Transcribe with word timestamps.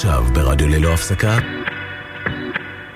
עכשיו 0.00 0.24
ברדיו 0.34 0.68
ללא 0.68 0.94
הפסקה, 0.94 1.38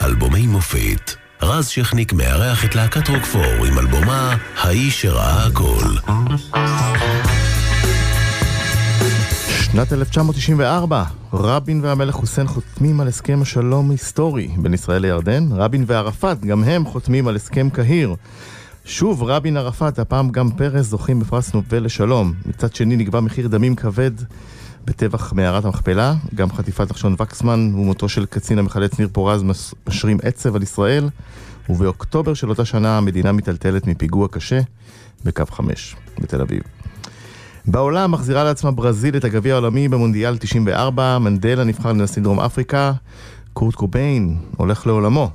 אלבומי 0.03 0.47
מופת. 0.47 1.11
רז 1.43 1.67
שכניק 1.67 2.13
מארח 2.13 2.65
את 2.65 2.75
להקת 2.75 3.09
רוקפור 3.09 3.67
עם 3.67 3.79
אלבומה 3.79 4.37
"האיש 4.57 5.03
שראה 5.03 5.47
הכל". 5.47 6.13
שנת 9.49 9.93
1994, 9.93 11.05
רבין 11.33 11.81
והמלך 11.83 12.15
חוסיין 12.15 12.47
חותמים 12.47 13.01
על 13.01 13.09
הסכם 13.09 13.39
השלום 13.43 13.91
היסטורי 13.91 14.49
בין 14.57 14.75
ישראל 14.75 15.03
לירדן, 15.03 15.49
רבין 15.53 15.85
וערפאת, 15.87 16.45
גם 16.45 16.65
הם 16.65 16.85
חותמים 16.85 17.29
על 17.29 17.37
הסכם 17.37 17.71
קהיר. 17.71 18.15
שוב 18.85 19.23
רבין 19.23 19.57
ערפאת, 19.57 19.99
הפעם 19.99 20.31
גם 20.31 20.51
פרס 20.51 20.87
זוכים 20.87 21.21
בפרס 21.21 21.55
נובל 21.55 21.85
לשלום. 21.85 22.33
מצד 22.47 22.75
שני 22.75 22.97
נקבע 22.97 23.21
מחיר 23.21 23.49
דמים 23.49 23.77
כבד 23.77 24.13
בטבח 24.85 25.33
מערת 25.33 25.65
המכפלה, 25.65 26.15
גם 26.35 26.53
חטיפת 26.53 26.91
נחשון 26.91 27.15
וקסמן 27.19 27.73
ומותו 27.75 28.09
של 28.09 28.27
קצין 28.27 28.59
המחלץ 28.59 28.99
ניר 28.99 29.09
פורז 29.13 29.45
משרים 29.89 30.19
עצב 30.23 30.57
על 30.57 30.63
ישראל, 30.63 31.09
ובאוקטובר 31.69 32.35
של 32.35 32.51
אותה 32.51 32.65
שנה 32.65 32.99
המדינה 32.99 33.33
מיטלטלת 33.33 33.87
מפיגוע 33.87 34.29
קשה 34.29 34.61
בקו 35.25 35.45
5 35.51 35.97
בתל 36.19 36.41
אביב. 36.41 36.63
בעולם 37.67 38.13
מחזירה 38.13 38.45
לעצמה 38.45 38.71
ברזיל 38.71 39.17
את 39.17 39.25
הגביע 39.25 39.55
העולמי 39.55 39.89
במונדיאל 39.89 40.37
94, 40.39 41.19
מנדלה 41.19 41.65
נבחר 41.65 41.93
לנשיא 41.93 42.23
דרום 42.23 42.41
אפריקה, 42.41 42.93
קורט 43.53 43.75
קוביין 43.75 44.39
הולך 44.57 44.87
לעולמו. 44.87 45.31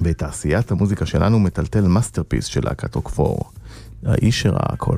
בתעשיית 0.00 0.70
המוזיקה 0.70 1.06
שלנו 1.06 1.40
מטלטל 1.40 1.88
masterpiece 1.88 2.44
של 2.44 2.60
להקת 2.64 2.94
רוקפור. 2.94 3.50
האיש 4.06 4.40
שראה 4.40 4.72
הכל. 4.72 4.96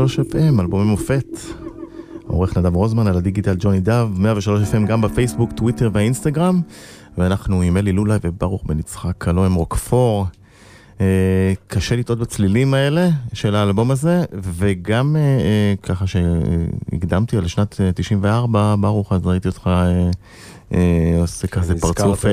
103 0.00 0.18
FM, 0.20 0.60
אלבומי 0.60 0.84
מופת. 0.84 1.38
עורך 2.26 2.56
נדב 2.56 2.74
רוזמן 2.74 3.06
על 3.06 3.16
הדיגיטל 3.16 3.54
ג'וני 3.58 3.80
דב, 3.80 4.08
103 4.16 4.68
FM 4.68 4.86
גם 4.86 5.00
בפייסבוק, 5.00 5.52
טוויטר 5.52 5.90
והאינסטגרם. 5.92 6.60
ואנחנו 7.18 7.62
עם 7.62 7.76
אלי 7.76 7.92
לולאי 7.92 8.18
וברוך 8.24 8.62
בן 8.66 8.78
יצחק, 8.78 9.28
הלוא 9.28 9.46
הם 9.46 9.54
רוקפור. 9.54 10.26
אה, 11.00 11.52
קשה 11.66 11.96
לטעות 11.96 12.18
בצלילים 12.18 12.74
האלה 12.74 13.08
של 13.32 13.54
האלבום 13.54 13.90
הזה, 13.90 14.24
וגם 14.32 15.16
אה, 15.16 15.20
אה, 15.20 15.74
ככה 15.82 16.06
שהקדמתי 16.06 17.36
על 17.36 17.46
שנת 17.46 17.80
94, 17.94 18.74
ברוך, 18.80 19.12
אז 19.12 19.26
ראיתי 19.26 19.48
אותך 19.48 19.70
עושה 21.20 21.46
כזה 21.46 21.74
פרצוף, 21.80 22.24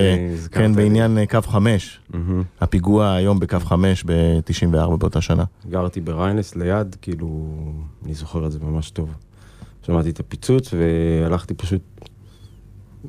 כן, 0.52 0.76
בעניין 0.76 1.18
קו 1.30 1.42
5, 1.42 2.00
הפיגוע 2.62 3.12
היום 3.12 3.40
בקו 3.40 3.60
5 3.60 4.04
ב-94 4.04 4.96
באותה 4.96 5.22
שנה. 5.22 5.44
גרתי 5.70 6.02
בריינס 6.02 6.56
ליד, 6.56 6.96
כאילו, 7.02 7.48
אני 8.06 8.14
זוכר 8.14 8.46
את 8.46 8.52
זה 8.52 8.60
ממש 8.62 8.90
טוב. 8.90 9.14
שמעתי 9.86 10.10
את 10.10 10.20
הפיצוץ 10.20 10.74
והלכתי 10.74 11.54
פשוט 11.54 11.82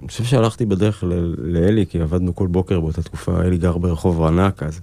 אני 0.00 0.08
חושב 0.08 0.24
שהלכתי 0.24 0.66
בדרך 0.66 1.04
לאלי, 1.38 1.86
כי 1.86 2.00
עבדנו 2.00 2.34
כל 2.34 2.46
בוקר 2.46 2.80
באותה 2.80 3.02
תקופה, 3.02 3.40
אלי 3.42 3.58
גר 3.58 3.78
ברחוב 3.78 4.20
רנק 4.20 4.62
אז. 4.62 4.80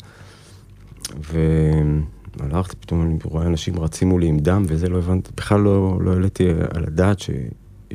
והלכתי, 2.39 2.75
פתאום 2.75 3.01
אני 3.01 3.17
רואה 3.23 3.45
אנשים 3.45 3.79
רצים 3.79 4.09
מולי 4.09 4.27
עם 4.27 4.39
דם 4.39 4.63
וזה, 4.67 4.89
לא 4.89 4.97
הבנתי, 4.97 5.31
בכלל 5.37 5.59
לא, 5.59 5.97
לא 6.01 6.11
העליתי 6.11 6.49
על 6.49 6.83
הדעת 6.87 7.17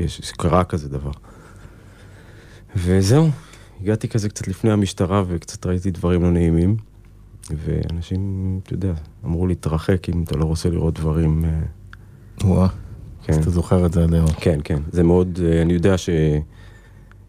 שקרה 0.06 0.64
כזה 0.64 0.88
דבר. 0.88 1.11
וזהו, 2.76 3.28
הגעתי 3.82 4.08
כזה 4.08 4.28
קצת 4.28 4.49
לפני 4.49 4.70
המשטרה 4.70 5.22
וקצת 5.28 5.67
ראיתי 5.67 5.90
דברים 5.90 6.22
לא 6.22 6.31
נעימים. 6.31 6.76
ואנשים, 7.56 8.61
אתה 8.62 8.75
יודע, 8.75 8.93
אמרו 9.25 9.46
להתרחק 9.46 10.08
אם 10.08 10.22
אתה 10.22 10.37
לא 10.37 10.44
רוצה 10.44 10.70
לראות 10.70 10.94
דברים... 10.94 11.44
אה, 11.44 11.61
וואה, 12.44 12.69
כן. 13.25 13.32
אז 13.32 13.38
אתה 13.38 13.50
זוכר 13.50 13.87
את 13.87 13.93
זה 13.93 14.02
עד 14.05 14.14
היום. 14.14 14.26
כן, 14.40 14.61
כן, 14.64 14.78
זה 14.93 15.02
מאוד, 15.02 15.40
אה, 15.44 15.62
אני 15.62 15.72
יודע 15.72 15.94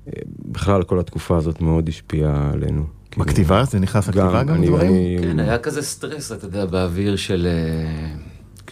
שבכלל 0.08 0.84
כל 0.84 1.00
התקופה 1.00 1.38
הזאת 1.38 1.62
מאוד 1.62 1.90
השפיעה 1.90 2.52
עלינו. 2.54 2.86
בכתיבה? 3.18 3.64
זה 3.64 3.80
נכנס 3.80 4.08
לכתיבה 4.08 4.44
גם 4.44 4.66
דברים? 4.66 5.22
כן, 5.22 5.40
היה 5.40 5.58
כזה 5.58 5.82
סטרס, 5.82 6.32
אתה 6.32 6.46
יודע, 6.46 6.66
באוויר 6.66 7.16
של... 7.16 7.48
אה, 7.48 8.16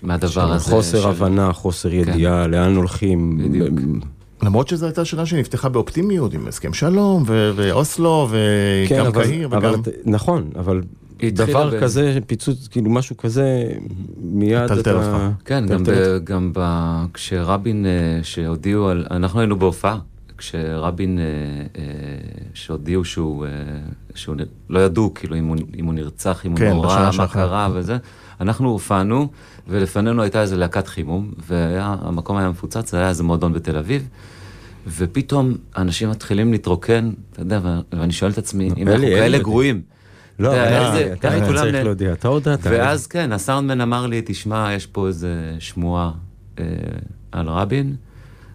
מהדבר 0.03 0.51
הזה. 0.51 0.69
חוסר 0.69 1.07
הבנה, 1.07 1.53
חוסר 1.53 1.89
כן. 1.89 1.95
ידיעה, 1.95 2.47
לאן 2.47 2.75
הולכים. 2.75 3.37
בדיוק. 3.37 3.79
למרות 4.43 4.67
שזו 4.67 4.85
הייתה 4.85 5.05
שנה 5.05 5.25
שנפתחה 5.25 5.69
באופטימיות 5.69 6.33
עם 6.33 6.47
הסכם 6.47 6.73
שלום 6.73 7.23
ואוסלו 7.27 8.27
וגם 8.29 9.11
כן, 9.11 9.21
קהיר 9.21 9.49
וגם... 9.51 9.73
נכון, 10.05 10.49
אבל 10.55 10.81
דבר 11.25 11.81
כזה, 11.81 12.17
פיצוץ, 12.27 12.67
כאילו 12.67 12.89
משהו 12.89 13.17
כזה, 13.17 13.71
מיד 14.17 14.57
אתה... 14.57 14.75
טלטל 14.75 14.95
אותך. 14.95 15.17
כן, 15.45 15.63
גם 16.23 16.51
כשרבין, 17.13 17.85
אה, 17.85 18.19
שהודיעו 18.23 18.87
על... 18.87 19.05
אנחנו 19.11 19.39
היינו 19.39 19.59
בהופעה. 19.59 19.97
כשרבין, 20.37 21.19
אה, 21.19 21.23
אה, 21.81 21.83
שהודיעו 22.53 23.05
שהוא, 23.05 23.45
שהוא 24.15 24.35
לא 24.69 24.79
ידעו 24.79 25.13
כאילו 25.13 25.35
אם 25.35 25.45
הוא, 25.45 25.57
אם 25.79 25.85
הוא 25.85 25.93
נרצח, 25.93 26.45
אם 26.45 26.51
הוא 26.51 26.59
כן, 26.59 26.69
נורא, 26.69 27.09
מה 27.17 27.27
קרה 27.27 27.69
וזה, 27.73 27.97
אנחנו 28.41 28.69
הופענו, 28.69 29.27
ולפנינו 29.67 30.21
הייתה 30.21 30.41
איזה 30.41 30.57
להקת 30.57 30.87
חימום, 30.87 31.31
והמקום 31.47 32.37
היה 32.37 32.49
מפוצץ, 32.49 32.91
זה 32.91 32.97
היה 32.97 33.09
איזה 33.09 33.23
מועדון 33.23 33.53
בתל 33.53 33.77
אביב. 33.77 34.07
ופתאום 34.87 35.53
אנשים 35.77 36.09
מתחילים 36.09 36.51
להתרוקן, 36.51 37.11
אתה 37.31 37.41
יודע, 37.41 37.59
ואני 37.93 38.11
שואל 38.13 38.31
את 38.31 38.37
עצמי, 38.37 38.69
אם 38.77 38.87
אנחנו 38.87 39.05
כאלה 39.05 39.39
גרועים. 39.39 39.81
לא, 40.39 40.53
אתה 41.13 41.29
צריך 41.45 41.83
להודיע, 41.83 42.13
אתה 42.13 42.27
הודעת. 42.27 42.59
ואז 42.63 43.07
כן, 43.07 43.31
הסאונדמן 43.31 43.81
אמר 43.81 44.07
לי, 44.07 44.21
תשמע, 44.25 44.73
יש 44.73 44.85
פה 44.85 45.07
איזה 45.07 45.55
שמועה 45.59 46.11
על 47.31 47.47
רבין. 47.47 47.95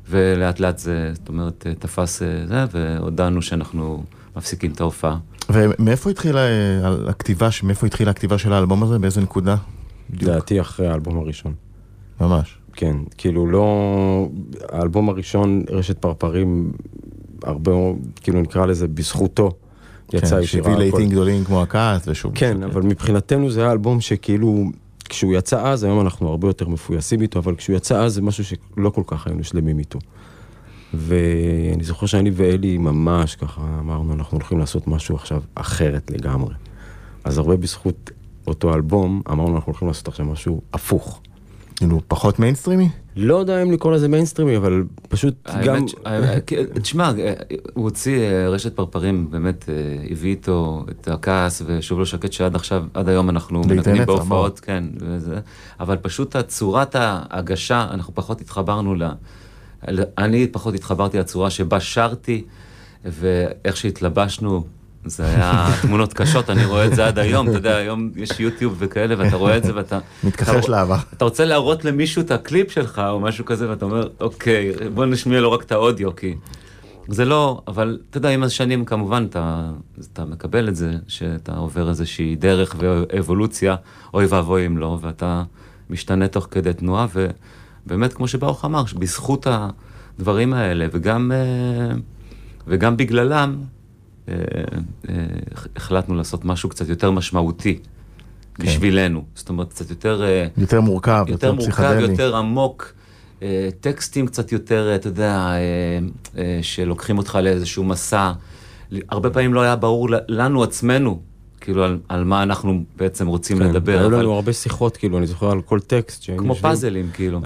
ולאט 0.08 0.60
לאט 0.60 0.78
זה, 0.78 1.10
זאת 1.14 1.28
אומרת, 1.28 1.66
תפס 1.78 2.22
אה, 2.22 2.46
זה, 2.46 2.64
והודענו 2.70 3.42
שאנחנו 3.42 4.04
מפסיקים 4.36 4.72
את 4.72 4.80
ההופעה. 4.80 5.16
ומאיפה 5.50 6.10
התחילה 6.10 6.40
אה, 6.40 7.08
הכתיבה, 7.08 7.48
מאיפה 7.62 7.86
התחילה 7.86 8.10
הכתיבה 8.10 8.38
של 8.38 8.52
האלבום 8.52 8.82
הזה? 8.82 8.98
באיזה 8.98 9.20
נקודה? 9.20 9.56
לדעתי 10.20 10.60
אחרי 10.60 10.86
האלבום 10.86 11.18
הראשון. 11.18 11.54
ממש. 12.20 12.58
כן, 12.72 12.96
כאילו 13.18 13.46
לא... 13.46 14.28
האלבום 14.72 15.08
הראשון, 15.08 15.64
רשת 15.70 15.98
פרפרים, 15.98 16.72
הרבה, 17.42 17.72
כאילו 18.22 18.40
נקרא 18.40 18.66
לזה 18.66 18.88
בזכותו. 18.88 19.50
יצא 20.12 20.36
כן, 20.36 20.42
ישירה. 20.42 20.64
שהביא 20.64 20.78
לעיתים 20.78 21.08
גדולים 21.08 21.44
כמו 21.44 21.62
הכעס 21.62 22.08
ושוב. 22.08 22.32
כן, 22.34 22.62
אבל 22.62 22.82
מבחינתנו 22.82 23.50
זה 23.50 23.62
היה 23.62 23.72
אלבום 23.72 24.00
שכאילו 24.00 24.64
כשהוא 25.08 25.34
יצא 25.34 25.66
אז, 25.66 25.84
היום 25.84 26.00
אנחנו 26.00 26.28
הרבה 26.28 26.48
יותר 26.48 26.68
מפויסים 26.68 27.22
איתו, 27.22 27.38
אבל 27.38 27.54
כשהוא 27.56 27.76
יצא 27.76 28.02
אז 28.02 28.14
זה 28.14 28.22
משהו 28.22 28.44
שלא 28.44 28.90
כל 28.90 29.02
כך 29.06 29.26
היינו 29.26 29.44
שלמים 29.44 29.78
איתו. 29.78 29.98
ואני 30.96 31.84
זוכר 31.84 32.06
שאני 32.06 32.30
ואלי 32.34 32.78
ממש 32.78 33.36
ככה 33.36 33.60
אמרנו, 33.80 34.12
אנחנו 34.12 34.38
הולכים 34.38 34.58
לעשות 34.58 34.86
משהו 34.86 35.16
עכשיו 35.16 35.42
אחרת 35.54 36.10
לגמרי. 36.10 36.54
אז 37.24 37.38
הרבה 37.38 37.56
בזכות 37.56 38.10
אותו 38.46 38.74
אלבום, 38.74 39.22
אמרנו, 39.30 39.56
אנחנו 39.56 39.70
הולכים 39.72 39.88
לעשות 39.88 40.08
עכשיו 40.08 40.26
משהו 40.26 40.60
הפוך. 40.72 41.20
כאילו, 41.76 42.00
פחות 42.08 42.38
מיינסטרימי? 42.38 42.88
לא 43.16 43.34
יודע 43.36 43.62
אם 43.62 43.72
לקרוא 43.72 43.92
לזה 43.92 44.08
מיינסטרימי, 44.08 44.56
אבל 44.56 44.84
פשוט 45.08 45.34
גם... 45.64 45.84
כן, 46.46 46.64
תשמע, 46.82 47.12
הוא 47.74 47.84
הוציא 47.84 48.18
אה, 48.18 48.48
רשת 48.48 48.76
פרפרים, 48.76 49.30
באמת 49.30 49.68
אה, 49.68 49.74
הביא 50.10 50.30
איתו 50.30 50.84
את 50.90 51.08
הכעס, 51.08 51.62
ושוב 51.66 51.98
לא 51.98 52.04
שקט 52.04 52.32
שעד 52.32 52.54
עכשיו, 52.54 52.84
עד 52.94 53.08
היום 53.08 53.30
אנחנו 53.30 53.60
מנגנים 53.60 54.06
בהופעות, 54.06 54.60
כן, 54.60 54.84
וזה, 55.00 55.40
אבל 55.80 55.96
פשוט 55.96 56.36
הצורת 56.36 56.94
ההגשה, 56.94 57.86
אנחנו 57.90 58.14
פחות 58.14 58.40
התחברנו 58.40 58.94
ל... 58.94 59.02
אני 60.18 60.46
פחות 60.46 60.74
התחברתי 60.74 61.18
לצורה 61.18 61.50
שבה 61.50 61.80
שרתי, 61.80 62.44
ואיך 63.04 63.76
שהתלבשנו. 63.76 64.64
זה 65.06 65.26
היה 65.26 65.68
תמונות 65.82 66.12
קשות, 66.12 66.50
אני 66.50 66.64
רואה 66.64 66.86
את 66.86 66.94
זה 66.94 67.06
עד 67.06 67.18
היום, 67.18 67.48
אתה 67.48 67.56
יודע, 67.56 67.76
היום 67.76 68.10
יש 68.16 68.40
יוטיוב 68.40 68.76
וכאלה, 68.78 69.14
ואתה 69.18 69.36
רואה 69.36 69.56
את 69.56 69.64
זה 69.64 69.74
ואתה... 69.74 69.98
מתכחש 70.24 70.68
לעבר. 70.68 70.96
אתה 71.12 71.24
רוצה 71.24 71.44
להראות 71.44 71.84
למישהו 71.84 72.22
את 72.22 72.30
הקליפ 72.30 72.70
שלך 72.70 73.02
או 73.08 73.20
משהו 73.20 73.44
כזה, 73.44 73.70
ואתה 73.70 73.84
אומר, 73.84 74.08
אוקיי, 74.20 74.72
בוא 74.94 75.06
נשמיע 75.06 75.40
לו 75.40 75.52
רק 75.52 75.62
את 75.62 75.72
האודיו, 75.72 76.16
כי... 76.16 76.34
זה 77.08 77.24
לא, 77.24 77.62
אבל 77.68 77.98
אתה 78.10 78.18
יודע, 78.18 78.28
עם 78.28 78.42
השנים 78.42 78.84
כמובן 78.84 79.26
אתה, 79.30 79.70
אתה 80.12 80.24
מקבל 80.24 80.68
את 80.68 80.76
זה, 80.76 80.92
שאתה 81.08 81.56
עובר 81.56 81.88
איזושהי 81.88 82.36
דרך 82.36 82.76
ואבולוציה, 82.78 83.76
אוי 84.14 84.26
ואבוי 84.26 84.66
אם 84.66 84.78
לא, 84.78 84.98
ואתה 85.00 85.42
משתנה 85.90 86.28
תוך 86.28 86.48
כדי 86.50 86.72
תנועה, 86.72 87.06
ובאמת, 87.86 88.12
כמו 88.12 88.28
שברוך 88.28 88.64
אמר, 88.64 88.84
בזכות 88.98 89.46
הדברים 90.18 90.52
האלה, 90.52 90.86
וגם, 90.92 91.32
אה, 91.34 91.96
וגם 92.66 92.96
בגללם, 92.96 93.56
אה, 94.28 94.34
אה, 95.08 95.14
החלטנו 95.76 96.14
לעשות 96.14 96.44
משהו 96.44 96.68
קצת 96.68 96.88
יותר 96.88 97.10
משמעותי 97.10 97.78
כן. 98.54 98.64
בשבילנו. 98.64 99.24
זאת 99.34 99.48
אומרת, 99.48 99.70
קצת 99.70 99.90
יותר... 99.90 100.24
יותר 100.56 100.80
מורכב, 100.80 101.24
יותר, 101.28 101.46
יותר 101.46 101.52
מורכב, 101.52 101.96
יותר 102.00 102.36
עמוק. 102.36 102.92
טקסטים 103.80 104.26
קצת 104.26 104.52
יותר, 104.52 104.94
אתה 104.94 105.08
יודע, 105.08 105.52
שלוקחים 106.62 107.18
אותך 107.18 107.38
לאיזשהו 107.42 107.84
מסע. 107.84 108.32
הרבה 109.08 109.30
פעמים 109.30 109.54
לא 109.54 109.60
היה 109.60 109.76
ברור 109.76 110.08
לנו 110.28 110.62
עצמנו, 110.62 111.20
כאילו, 111.64 111.84
על, 111.84 111.98
על 112.08 112.24
מה 112.24 112.42
אנחנו 112.42 112.84
בעצם 112.96 113.26
רוצים 113.26 113.58
כן, 113.58 113.64
לדבר. 113.64 113.98
היו 113.98 114.06
אבל... 114.06 114.18
לנו 114.18 114.32
הרבה 114.32 114.52
שיחות, 114.52 114.96
כאילו, 114.96 115.18
אני 115.18 115.26
זוכר 115.26 115.50
על 115.50 115.62
כל 115.62 115.80
טקסט. 115.80 116.24
כמו 116.26 116.34
יושבים, 116.34 116.70
פאזלים, 116.70 117.10
כאילו. 117.12 117.40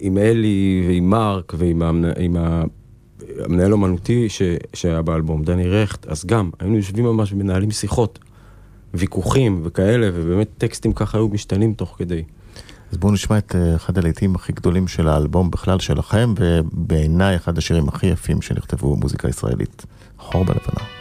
עם 0.00 0.18
אלי 0.18 0.84
ועם 0.88 1.10
מרק 1.10 1.54
ועם 1.56 2.36
ה... 2.36 2.62
המנהל 3.44 3.72
אומנותי 3.72 4.28
ש, 4.28 4.42
שהיה 4.74 5.02
באלבום, 5.02 5.44
דני 5.44 5.68
רכט, 5.68 6.06
אז 6.06 6.24
גם, 6.24 6.50
היינו 6.60 6.76
יושבים 6.76 7.04
ממש 7.04 7.32
ומנהלים 7.32 7.70
שיחות, 7.70 8.18
ויכוחים 8.94 9.60
וכאלה, 9.64 10.10
ובאמת 10.14 10.48
טקסטים 10.58 10.92
ככה 10.92 11.18
היו 11.18 11.28
משתנים 11.28 11.74
תוך 11.74 11.94
כדי. 11.98 12.22
אז 12.92 12.98
בואו 12.98 13.12
נשמע 13.12 13.38
את 13.38 13.54
אה, 13.54 13.76
אחד 13.76 13.98
הלעיתים 13.98 14.34
הכי 14.34 14.52
גדולים 14.52 14.88
של 14.88 15.08
האלבום 15.08 15.50
בכלל 15.50 15.78
שלכם, 15.78 16.34
ובעיניי 16.38 17.36
אחד 17.36 17.58
השירים 17.58 17.88
הכי 17.88 18.06
יפים 18.06 18.42
שנכתבו 18.42 18.96
במוזיקה 18.96 19.28
ישראלית, 19.28 19.86
חור 20.18 20.44
בלבנה. 20.44 20.97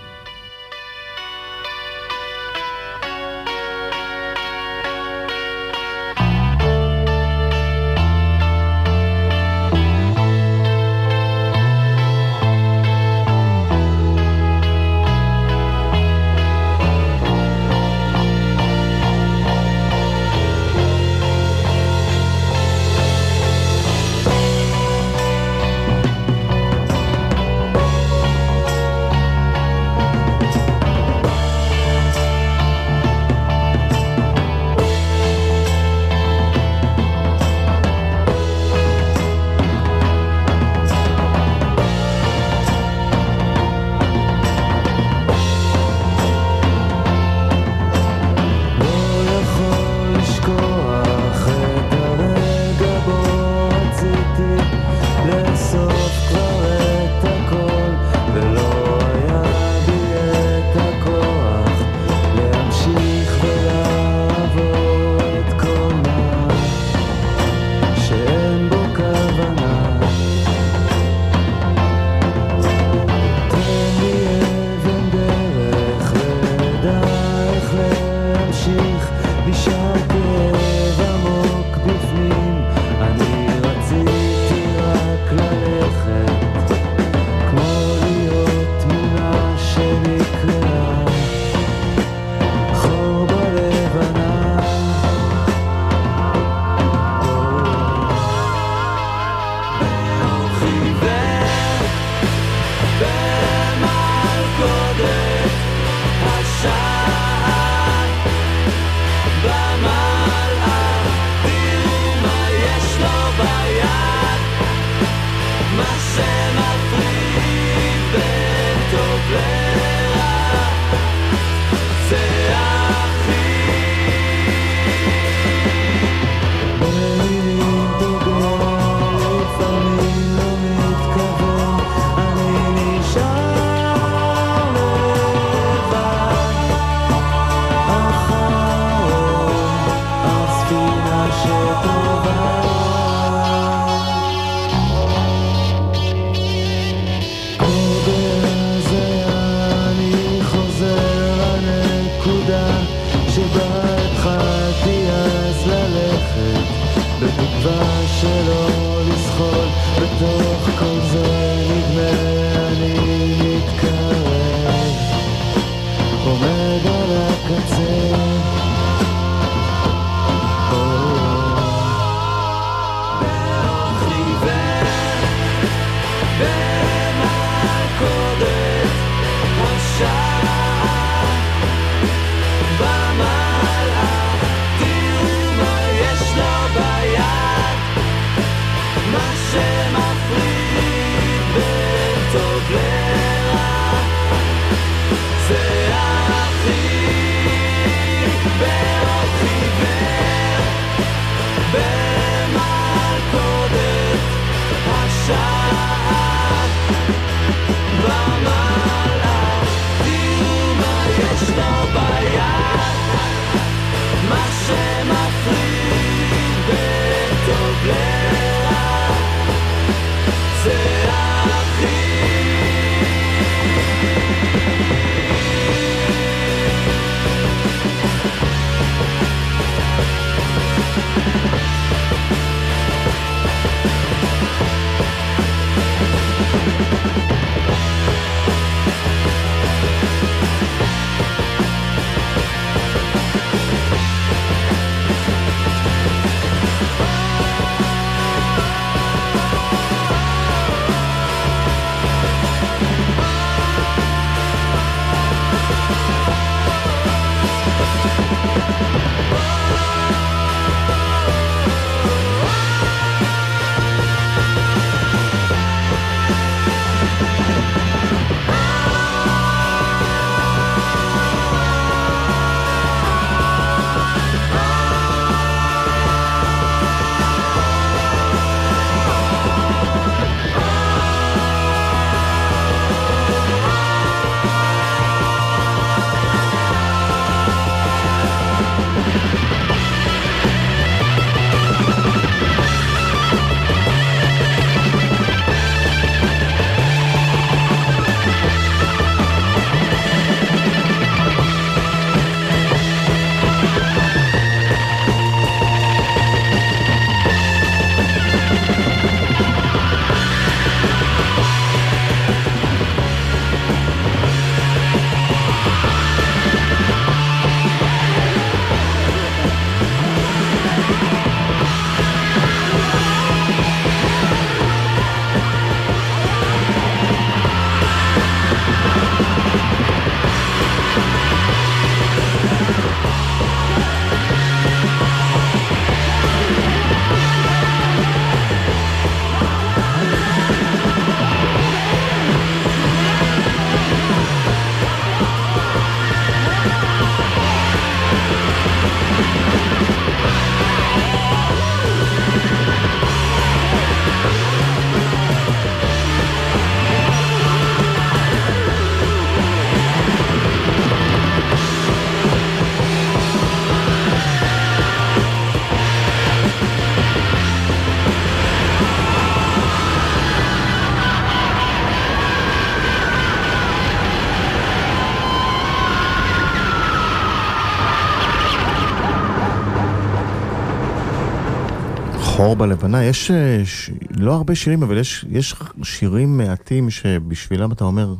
חור 382.37 382.55
בלבנה, 382.55 383.03
יש 383.03 383.31
אה, 383.31 383.61
ש... 383.65 383.89
לא 384.17 384.33
הרבה 384.33 384.55
שירים, 384.55 384.83
אבל 384.83 384.97
יש, 384.97 385.25
יש 385.29 385.55
שירים 385.83 386.37
מעטים 386.37 386.89
שבשבילם 386.89 387.71
אתה 387.71 387.83
אומר, 387.83 388.13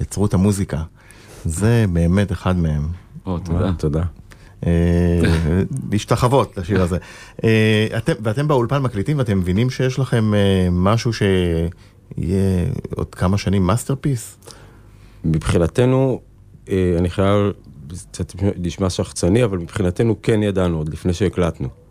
יצרו 0.00 0.26
את 0.26 0.34
המוזיקה. 0.34 0.82
זה 1.44 1.84
באמת 1.92 2.32
אחד 2.32 2.56
מהם. 2.56 2.88
או, 3.26 3.38
תודה. 3.38 3.66
אה, 3.66 3.72
תודה. 3.72 4.02
אה, 4.66 5.20
להשתחוות 5.92 6.56
לשיר 6.56 6.82
הזה. 6.82 6.98
אה, 7.44 7.86
אתם, 7.96 8.12
ואתם 8.22 8.48
באולפן 8.48 8.82
מקליטים 8.82 9.18
ואתם 9.18 9.38
מבינים 9.38 9.70
שיש 9.70 9.98
לכם 9.98 10.34
אה, 10.34 10.68
משהו 10.70 11.12
שיהיה 11.12 12.64
עוד 12.96 13.14
כמה 13.14 13.38
שנים 13.38 13.66
masterpiece? 13.66 14.36
מבחינתנו, 15.24 16.20
אה, 16.68 16.94
אני 16.98 17.10
חייב, 17.10 17.52
זה 17.90 18.06
קצת 18.12 18.32
נשמע 18.56 18.90
שחצני, 18.90 19.44
אבל 19.44 19.58
מבחינתנו 19.58 20.22
כן 20.22 20.42
ידענו 20.42 20.78
עוד 20.78 20.88
לפני 20.88 21.12
שהקלטנו, 21.12 21.81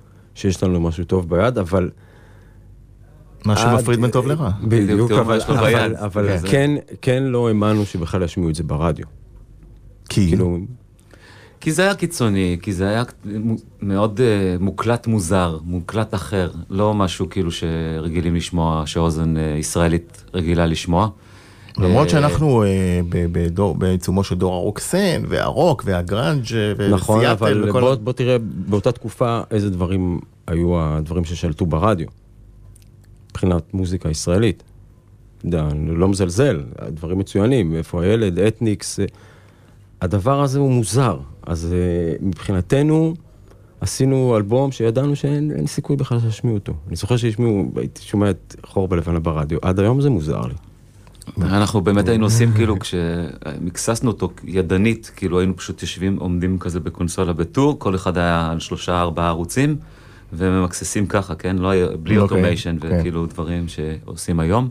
שיש 0.42 0.64
לנו 0.64 0.80
משהו 0.82 1.04
טוב 1.04 1.30
ביד, 1.30 1.58
אבל... 1.58 1.90
מה 3.46 3.54
עד- 3.54 3.60
שמפריד 3.80 4.02
בין 4.02 4.12
טוב 4.12 4.28
לרע. 4.28 4.52
בדיוק, 4.64 5.12
אבל, 5.12 5.42
אבל. 5.42 5.96
אבל 5.96 6.38
כן. 6.42 6.48
כן, 6.52 6.72
כן 7.02 7.24
לא 7.24 7.48
האמנו 7.48 7.86
שבכלל 7.86 8.24
ישמיעו 8.24 8.50
את 8.50 8.56
זה 8.56 8.64
ברדיו. 8.64 9.06
כי, 10.10 10.28
כאילו, 10.28 10.58
כי 11.62 11.72
זה 11.72 11.82
היה 11.82 11.96
קיצוני, 11.96 12.58
כי 12.62 12.74
זה 12.74 12.88
היה 12.90 13.04
מאוד 13.82 14.20
uh, 14.20 14.64
מוקלט 14.64 15.08
מוזר, 15.08 15.60
מוקלט 15.64 16.14
אחר, 16.14 16.52
לא 16.70 16.94
משהו 16.94 17.30
כאילו 17.30 17.50
שרגילים 17.52 18.36
לשמוע, 18.36 18.84
שאוזן 18.86 19.38
uh, 19.38 19.40
ישראלית 19.60 20.24
רגילה 20.34 20.66
לשמוע. 20.66 21.10
למרות 21.78 22.06
אה, 22.06 22.10
שאנחנו 22.10 22.64
אה, 22.64 23.02
בעיצומו 23.78 24.24
של 24.24 24.36
דור 24.36 24.54
הרוקסן, 24.54 25.24
והרוק, 25.28 25.84
והגראנג' 25.86 26.46
נכון, 26.92 27.18
וסיאטל 27.18 27.32
אבל. 27.32 27.72
בוא, 27.72 27.96
בוא 27.96 28.14
תראה 28.14 28.38
באותה 28.42 28.92
תקופה 28.92 29.42
איזה 29.52 29.70
דברים 29.70 30.20
היו 30.48 30.82
הדברים 30.82 31.26
ששלטו 31.26 31.66
ברדיו, 31.66 32.08
מבחינת 33.32 33.74
מוזיקה 33.74 34.10
ישראלית. 34.10 34.64
אני 35.46 35.98
לא 35.98 36.08
מזלזל, 36.08 36.64
דברים 36.90 37.20
מצוינים, 37.20 37.76
איפה 37.76 38.04
הילד, 38.04 38.40
אתניקס, 38.40 39.00
אה, 39.00 39.06
הדבר 40.02 40.42
הזה 40.42 40.60
הוא 40.60 40.72
מוזר. 40.72 41.20
אז 41.44 41.74
אה, 41.74 42.16
מבחינתנו 42.22 43.14
עשינו 43.82 44.38
אלבום 44.38 44.72
שידענו 44.72 45.16
שאין 45.16 45.52
אין 45.52 45.68
סיכוי 45.68 45.96
בכלל 45.96 46.20
שישמיעו 46.20 46.58
אותו. 46.58 46.74
אני 46.88 46.96
זוכר 46.96 47.18
שהשמיעו, 47.18 47.72
הייתי 47.76 48.02
שומע 48.02 48.30
את 48.30 48.56
חור 48.66 48.88
בלבנה 48.88 49.20
ברדיו, 49.20 49.60
עד 49.62 49.80
היום 49.80 50.02
זה 50.02 50.10
מוזר 50.10 50.42
לי. 50.42 50.54
אנחנו 51.42 51.82
באמת 51.82 52.08
היינו 52.08 52.26
עושים 52.26 52.52
כאילו 52.52 52.76
כשמקססנו 52.80 54.12
אותו 54.12 54.32
ידנית, 54.44 55.12
כאילו 55.16 55.40
היינו 55.40 55.58
פשוט 55.58 55.82
יושבים, 55.82 56.18
עומדים 56.20 56.60
כזה 56.60 56.80
בקונסולה 56.80 57.34
בטור, 57.34 57.80
כל 57.80 57.96
אחד 57.96 58.18
היה 58.18 58.52
על 58.52 58.60
שלושה 58.60 59.02
ארבעה 59.02 59.28
ערוצים, 59.28 59.76
וממקססים 60.34 61.08
ככה, 61.08 61.36
כן? 61.36 61.58
לא 61.58 61.70
היה, 61.70 61.88
בלי 62.04 62.18
אוטומיישן 62.18 62.78
כן. 62.80 62.88
וכאילו 63.00 63.26
דברים 63.26 63.66
שעושים 63.68 64.40
היום. 64.40 64.70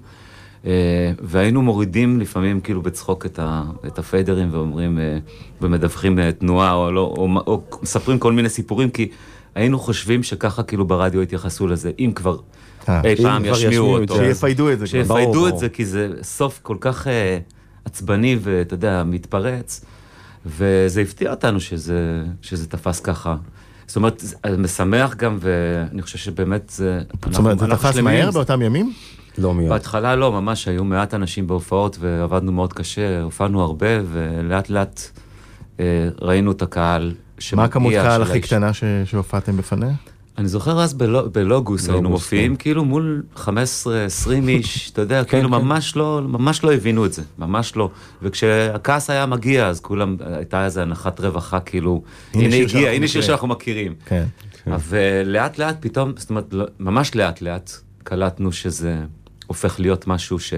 אה, 0.66 1.12
והיינו 1.23 1.62
מורידים 1.62 2.20
לפעמים 2.20 2.61
כאילו 2.61 2.83
בצחוק 2.83 3.27
את, 3.27 3.38
ה, 3.38 3.62
את 3.87 3.99
הפיידרים 3.99 4.49
ואומרים, 4.53 4.99
אה, 4.99 5.18
ומדווחים 5.61 6.18
אה, 6.18 6.33
תנועה, 6.33 6.75
או, 6.75 6.92
לא, 6.92 7.01
או, 7.01 7.29
או 7.46 7.62
מספרים 7.83 8.18
כל 8.18 8.33
מיני 8.33 8.49
סיפורים, 8.49 8.90
כי 8.90 9.09
היינו 9.55 9.79
חושבים 9.79 10.23
שככה 10.23 10.62
כאילו 10.62 10.85
ברדיו 10.85 11.20
התייחסו 11.20 11.66
לזה, 11.66 11.90
אם 11.99 12.12
כבר 12.14 12.37
אי 12.88 13.12
אם 13.12 13.23
פעם 13.23 13.45
ישמיעו 13.45 13.99
אותו. 14.01 14.16
זה. 14.16 14.35
שיפיידו 14.35 14.73
את 14.73 14.79
זה. 14.79 14.87
שיפיידו 14.87 15.49
את. 15.49 15.59
זה, 15.59 15.69
כי 15.69 15.85
זה 15.85 16.09
סוף 16.23 16.61
כל 16.62 16.77
כך 16.81 17.07
אה, 17.07 17.38
עצבני 17.85 18.38
ואתה 18.40 18.75
יודע, 18.75 19.03
מתפרץ, 19.07 19.85
וזה 20.47 21.01
הפתיע 21.01 21.31
אותנו 21.31 21.61
שזה, 21.61 22.23
שזה 22.43 22.66
תפס 22.66 23.01
ככה. 23.01 23.37
זאת 23.87 23.97
אומרת, 23.97 24.19
זה 24.19 24.57
משמח 24.59 25.14
גם, 25.14 25.38
ואני 25.40 26.03
חושב 26.03 26.19
שבאמת 26.19 26.71
זה... 26.77 27.01
זאת 27.31 27.38
אומרת, 27.38 27.59
זה 27.59 27.66
תפס 27.66 27.97
מהר 27.97 28.31
באותם 28.31 28.62
ימים? 28.62 28.93
לא 29.38 29.55
מיד. 29.55 29.69
בהתחלה 29.69 30.16
לא, 30.16 30.33
ממש 30.33 30.69
היו 30.69 30.85
מעט 30.85 31.14
אנשים 31.14 31.47
בהופעות 31.47 31.97
ועבדנו 32.01 32.53
מאוד 32.53 32.73
קשה, 32.73 33.23
הופענו 33.23 33.62
הרבה, 33.62 33.87
ולאט 34.12 34.71
לאט 34.71 35.01
אה, 35.81 35.85
ראינו 36.21 36.53
את 36.53 36.62
הקהל 36.62 37.14
שמגיע. 37.38 37.62
מה 37.62 37.64
הכמות 37.64 37.93
קהל 37.93 38.23
הכי. 38.23 38.40
קטנה 38.40 38.73
ש- 38.73 38.85
שהופעתם 39.05 39.57
בפניה? 39.57 39.90
אני 40.40 40.48
זוכר 40.48 40.81
אז 40.81 40.94
בלו- 40.94 41.31
בלוגוס 41.31 41.88
היינו 41.88 42.11
מופיעים, 42.11 42.57
כן. 42.57 42.62
כאילו 42.62 42.85
מול 42.85 43.22
15-20 43.37 43.40
איש, 44.48 44.90
אתה 44.90 45.00
יודע, 45.00 45.24
כאילו 45.24 45.48
כן. 45.48 45.55
ממש 45.55 45.96
לא, 45.96 46.20
ממש 46.24 46.64
לא 46.64 46.72
הבינו 46.72 47.07
את 47.07 47.12
זה, 47.12 47.22
ממש 47.38 47.76
לא. 47.76 47.90
וכשהכעס 48.22 49.11
היה 49.11 49.26
מגיע, 49.26 49.66
אז 49.66 49.81
כולם, 49.81 50.16
הייתה 50.37 50.64
איזו 50.64 50.81
הנחת 50.81 51.20
רווחה, 51.20 51.61
כאילו, 51.61 52.03
הנה 52.35 52.57
הגיע, 52.57 52.90
הנה 52.90 53.09
שיר 53.09 53.20
מכירים." 53.20 53.22
שאנחנו 53.22 53.48
מכירים. 53.48 53.94
כן. 54.07 54.24
ולאט 54.88 55.59
לאט 55.59 55.76
פתאום, 55.81 56.12
זאת 56.16 56.31
אומרת, 56.31 56.46
לא- 56.53 56.66
ממש 56.79 57.14
לאט 57.14 57.42
לאט, 57.42 57.70
קלטנו 58.05 58.53
שזה 58.53 58.96
הופך 59.46 59.81
להיות 59.81 60.07
משהו 60.07 60.38
ש, 60.38 60.55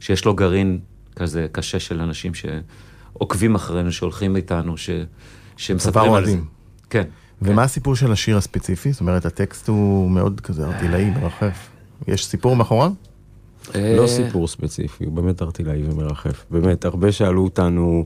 שיש 0.00 0.24
לו 0.24 0.34
גרעין 0.34 0.78
כזה 1.16 1.46
קשה 1.52 1.80
של 1.80 2.00
אנשים 2.00 2.32
שעוקבים 2.34 3.54
אחרינו, 3.54 3.92
שהולכים 3.92 4.36
איתנו, 4.36 4.76
ש, 4.76 4.90
שמספרים 5.56 6.12
על 6.12 6.26
זה. 6.26 6.36
כן. 6.90 7.04
ומה 7.42 7.62
הסיפור 7.62 7.96
של 7.96 8.12
השיר 8.12 8.36
הספציפי? 8.36 8.92
זאת 8.92 9.00
אומרת, 9.00 9.26
הטקסט 9.26 9.68
הוא 9.68 10.10
מאוד 10.10 10.40
כזה 10.40 10.66
ארטילאי, 10.66 11.10
מרחף. 11.22 11.68
יש 12.08 12.26
סיפור 12.26 12.56
מאחוריו? 12.56 12.92
לא 13.74 14.02
אה, 14.02 14.08
סיפור 14.08 14.48
ספציפי, 14.48 15.04
הוא 15.04 15.12
באמת 15.12 15.42
ארטילאי 15.42 15.82
ומרחף. 15.84 16.44
באמת, 16.50 16.84
הרבה 16.84 17.12
שאלו 17.12 17.44
אותנו, 17.44 18.04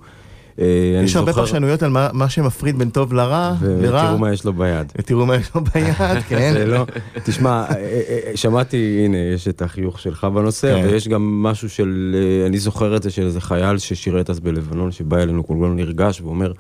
אה, 0.59 0.64
יש 1.05 1.16
הרבה 1.16 1.33
פרשנויות 1.33 1.83
על 1.83 1.90
מה- 1.90 2.09
מה 2.12 2.29
שמפריד 2.29 2.79
בין 2.79 2.90
טוב 2.90 3.12
לרע, 3.12 3.55
לרע. 3.62 4.03
ותראו 4.05 4.18
מה 4.18 4.33
יש 4.33 4.44
לו 4.44 4.53
ביד. 4.53 4.92
ותראו 4.99 5.27
מה 5.27 5.37
יש 5.37 5.51
לו 5.55 5.61
ביד, 5.64 5.94
כן. 6.29 6.55
לא, 6.66 6.87
תשמע, 7.25 7.64
אה, 7.70 8.33
שמעתי, 8.35 9.03
הנה, 9.05 9.16
יש 9.35 9.49
את 9.49 9.62
החיוך 9.62 10.01
שלך 10.01 10.25
בנושא, 10.25 10.75
כן. 10.83 10.88
ויש 10.88 11.09
גם 11.09 11.42
משהו 11.42 11.70
של, 11.70 12.16
אני 12.47 12.59
זוכר 12.59 12.97
את 12.97 13.03
זה 13.03 13.11
של 13.11 13.23
איזה 13.23 13.40
חייל 13.40 13.79
ששירת 13.79 14.31
אז 14.31 14.40
בלבנון, 14.40 14.92
שבא 14.92 15.16
אלינו 15.23 15.47
כולנו 15.47 15.75
נרגש, 15.75 16.20
ואומר, 16.20 16.53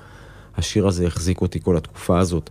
השיר 0.58 0.86
הזה 0.86 1.06
החזיק 1.06 1.40
אותי 1.40 1.60
כל 1.62 1.76
התקופה 1.76 2.18
הזאת. 2.18 2.50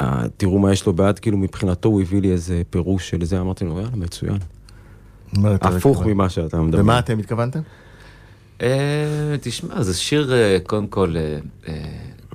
אה, 0.00 0.24
תראו 0.36 0.58
מה 0.58 0.72
יש 0.72 0.86
לו 0.86 0.92
ביד, 0.92 1.18
כאילו 1.18 1.38
מבחינתו 1.38 1.88
הוא 1.88 2.00
הביא 2.00 2.20
לי 2.20 2.32
איזה 2.32 2.62
פירוש 2.70 3.10
של 3.10 3.24
זה, 3.24 3.40
אמרתי 3.40 3.64
לו, 3.64 3.76
יאללה, 3.78 3.96
מצוין. 3.96 4.38
הפוך? 5.44 6.06
ממה 6.06 6.28
שאתה 6.28 6.60
מדבר. 6.60 6.80
ומה 6.80 6.98
אתם 6.98 7.18
התכוונתם? 7.18 7.60
אה, 8.62 9.36
תשמע, 9.40 9.82
זה 9.82 9.94
שיר 9.94 10.34
אה, 10.34 10.58
קודם 10.66 10.86
כל 10.86 11.14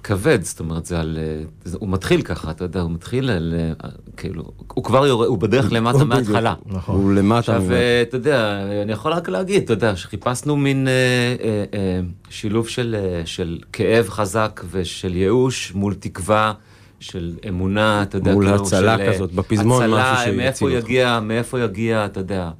כבד, 0.03 0.43
זאת 0.43 0.59
אומרת, 0.59 0.85
זה 0.85 0.99
על... 0.99 1.17
אה, 1.21 1.43
זה- 1.63 1.77
הוא 1.81 1.89
מתחיל 1.89 2.21
ככה, 2.21 2.51
אתה 2.51 2.63
יודע, 2.63 2.81
הוא 2.81 2.91
מתחיל 2.91 3.29
על... 3.29 3.53
אה, 3.83 3.89
כאילו, 4.17 4.43
הוא 4.73 4.83
כבר 4.83 5.05
יורד, 5.07 5.27
הוא 5.27 5.37
בדרך 5.37 5.71
למטה. 5.71 6.03
מההתחלה. 6.03 6.53
נכון. 6.65 6.95
הוא 6.95 7.13
למטה. 7.13 7.39
עכשיו. 7.39 7.71
אה, 7.71 8.01
אתה 8.01 8.17
יודע, 8.17 8.59
אני 8.83 8.91
יכול 8.91 9.11
רק 9.13 9.29
להגיד, 9.29 9.63
אתה 9.63 9.73
יודע, 9.73 9.95
שחיפשנו 9.95 10.55
מין 10.57 10.87
אה, 10.87 10.93
אה, 10.93 11.63
אה, 11.73 11.99
שילוב 12.29 12.67
של, 12.67 12.95
אה, 12.99 13.21
של 13.25 13.59
כאב 13.73 14.09
חזק 14.09 14.61
ושל 14.71 15.15
ייאוש 15.15 15.71
מול 15.75 15.93
תקווה. 15.93 16.53
של 17.01 17.35
אמונה, 17.49 18.01
אתה 18.03 18.17
יודע, 18.17 18.33
מול 18.33 18.45
כאילו, 18.45 18.61
הצלה 18.63 18.97
של, 18.97 19.01
אה, 19.03 19.13
כזאת, 19.13 19.31
בפזמון, 19.31 19.83
הצלה, 19.83 20.11
משהו 20.11 20.23
שיציל 20.23 20.37
מאיפה 20.37 20.65
אותך. 20.69 20.85
יגיע, 20.85 21.19
מאיפה 21.19 21.59
יגיע, 21.59 22.05
אתה 22.05 22.19
יודע, 22.19 22.51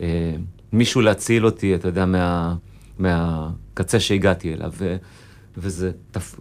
אה, 0.00 0.32
מישהו 0.72 1.00
להציל 1.00 1.46
אותי, 1.46 1.74
אתה 1.74 1.88
יודע, 1.88 2.06
מה, 2.06 2.54
מהקצה 2.98 4.00
שהגעתי 4.00 4.54
אליו. 4.54 4.72
וזה, 5.58 5.90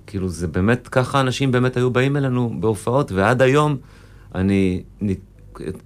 כאילו, 0.07 0.29
זה 0.29 0.47
באמת, 0.47 0.87
ככה 0.87 1.21
אנשים 1.21 1.51
באמת 1.51 1.77
היו 1.77 1.91
באים 1.91 2.17
אלינו 2.17 2.53
בהופעות, 2.59 3.11
ועד 3.11 3.41
היום, 3.41 3.77
אני, 4.35 4.83
אני 5.01 5.15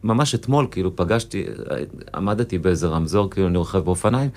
ממש 0.04 0.36
אתמול, 0.36 0.68
כאילו, 0.72 0.96
פגשתי, 0.96 1.46
עמדתי 2.16 2.58
באיזה 2.58 2.88
רמזור, 2.88 3.30
כאילו, 3.30 3.48
אני 3.48 3.58
רוכב 3.58 3.80
באופניים, 3.80 4.30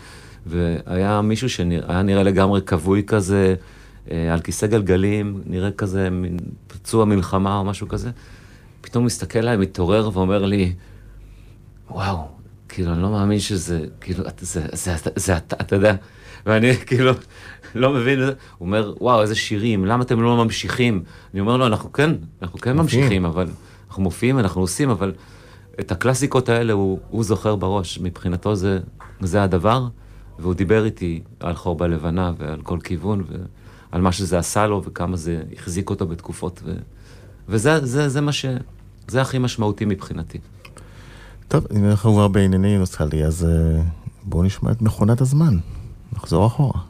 והיה 0.46 1.20
מישהו 1.20 1.48
שהיה 1.50 2.03
נראה 2.03 2.22
לגמרי 2.22 2.62
כבוי 2.62 3.03
כזה, 3.07 3.55
אה, 4.11 4.33
על 4.33 4.40
כיסא 4.40 4.66
גלגלים, 4.66 5.42
נראה 5.46 5.70
כזה 5.70 6.11
מין 6.11 6.37
פצוע 6.66 7.05
מלחמה 7.05 7.59
או 7.59 7.64
משהו 7.64 7.88
כזה. 7.88 8.11
פתאום 8.81 9.05
מסתכל 9.05 9.38
עליי, 9.38 9.57
מתעורר 9.57 10.11
ואומר 10.12 10.44
לי, 10.44 10.72
וואו, 11.90 12.29
כאילו, 12.68 12.92
אני 12.92 13.03
לא 13.03 13.11
מאמין 13.11 13.38
שזה, 13.38 13.87
כאילו, 14.00 14.24
זה, 14.40 14.61
זה, 14.72 14.96
זה, 14.96 15.11
זה 15.16 15.37
אתה, 15.37 15.57
אתה 15.61 15.76
יודע, 15.76 15.94
ואני 16.46 16.76
כאילו 16.87 17.12
לא 17.75 17.93
מבין, 17.93 18.21
הוא 18.23 18.31
אומר, 18.61 18.95
וואו, 19.01 19.23
איזה 19.23 19.35
שירים, 19.35 19.85
למה 19.85 20.03
אתם 20.03 20.23
לא 20.23 20.45
ממשיכים? 20.45 21.03
אני 21.33 21.41
אומר 21.41 21.57
לו, 21.57 21.67
אנחנו 21.67 21.93
כן, 21.93 22.11
אנחנו 22.43 22.59
כן. 22.59 22.77
ממשיכים, 22.77 23.25
אבל 23.25 23.49
אנחנו 23.89 24.03
מופיעים, 24.03 24.39
אנחנו 24.39 24.61
עושים, 24.61 24.91
אבל 24.91 25.13
את 25.81 25.93
הקלאסיקות 25.93 26.49
האלה 26.49 26.73
הוא, 26.73 26.99
הוא 27.11 27.25
זוכר 27.25 27.57
בראש, 27.57 27.99
מבחינתו 27.99 28.55
זה, 28.55 28.79
זה 29.21 29.43
הדבר, 29.43 29.87
והוא 30.39 30.55
דיבר 30.55 30.85
איתי 30.85 31.21
על 31.41 31.55
חור 31.55 31.77
בלבנה 31.77 32.33
ועל 32.39 32.61
כל 32.63 32.79
כיוון, 32.85 33.25
ועל 33.93 34.01
מה 34.01 34.13
שזה 34.13 34.39
עשה 34.39 34.67
לו 34.67 34.83
וכמה 34.85 35.17
זה 35.17 35.43
החזיק 35.53 35.91
אותו 35.91 36.07
בתקופות, 36.07 36.61
ו, 36.65 36.73
וזה 37.49 37.87
זה, 37.87 38.09
זה 38.09 38.21
מה 38.21 38.33
ש... 38.33 38.47
זה 39.09 39.21
הכי 39.21 39.39
משמעותי 39.39 39.85
מבחינתי. 39.85 40.39
טוב, 41.49 41.67
אם 41.77 41.85
אנחנו 41.85 42.13
כבר 42.13 42.29
בענייני 42.29 42.79
נוסטלגיה, 42.79 43.27
אז 43.27 43.45
אה, 43.45 43.83
בואו 44.25 44.43
נשמע 44.43 44.71
את 44.71 44.83
מכונת 44.83 45.21
הזמן. 45.21 45.57
נחזור 46.13 46.47
אחורה. 46.47 46.81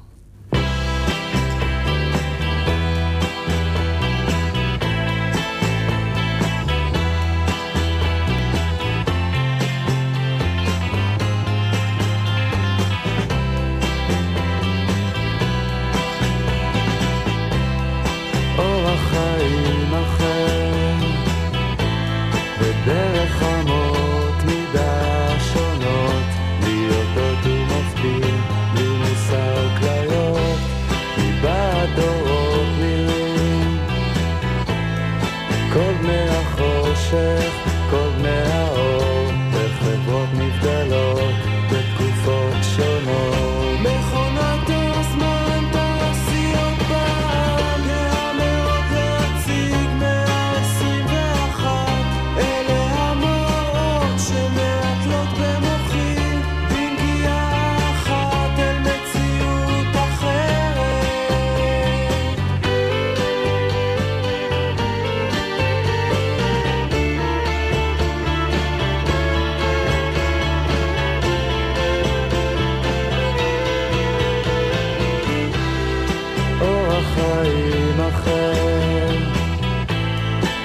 חיים 77.20 78.00
אחר, 78.00 79.16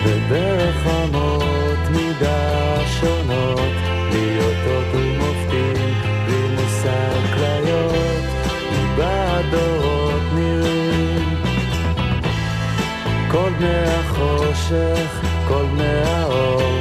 ודרך 0.06 0.88
אמות 0.88 1.80
מידה 1.92 2.76
שונות, 3.00 3.60
להיות 4.12 4.56
אות 4.68 4.86
ומופתים, 4.94 5.94
בלי 6.26 6.48
מושג 6.56 7.36
כליות, 7.36 8.24
מבעד 8.72 9.46
דורות 9.52 10.22
נראים. 10.34 11.44
כל 13.32 13.50
בני 13.58 13.84
החושך, 13.84 15.22
כל 15.48 15.66
בני 15.74 16.02
האור, 16.06 16.75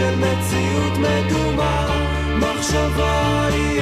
של 0.00 0.14
מציאות 0.16 0.98
מדומה. 0.98 1.86
מחשבה 2.38 3.46
היא 3.52 3.79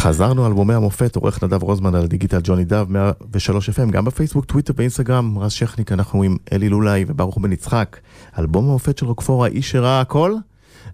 חזרנו 0.00 0.46
אלבומי 0.46 0.74
המופת, 0.74 1.16
עורך 1.16 1.44
נדב 1.44 1.62
רוזמן 1.62 1.94
על 1.94 2.06
דיגיטל 2.06 2.40
ג'וני 2.42 2.64
דב, 2.64 2.86
103 2.88 3.70
FM, 3.70 3.90
גם 3.90 4.04
בפייסבוק, 4.04 4.44
טוויטר 4.44 4.72
ואינסטגרם, 4.76 5.38
רז 5.38 5.52
שכניק, 5.52 5.92
אנחנו 5.92 6.22
עם 6.22 6.36
אלי 6.52 6.68
לולאי 6.68 7.04
וברוך 7.08 7.38
בן 7.38 7.52
יצחק. 7.52 7.96
אלבום 8.38 8.64
המופת 8.64 8.98
של 8.98 9.06
רוקפור, 9.06 9.44
האיש 9.44 9.70
שראה 9.70 10.00
הכל. 10.00 10.34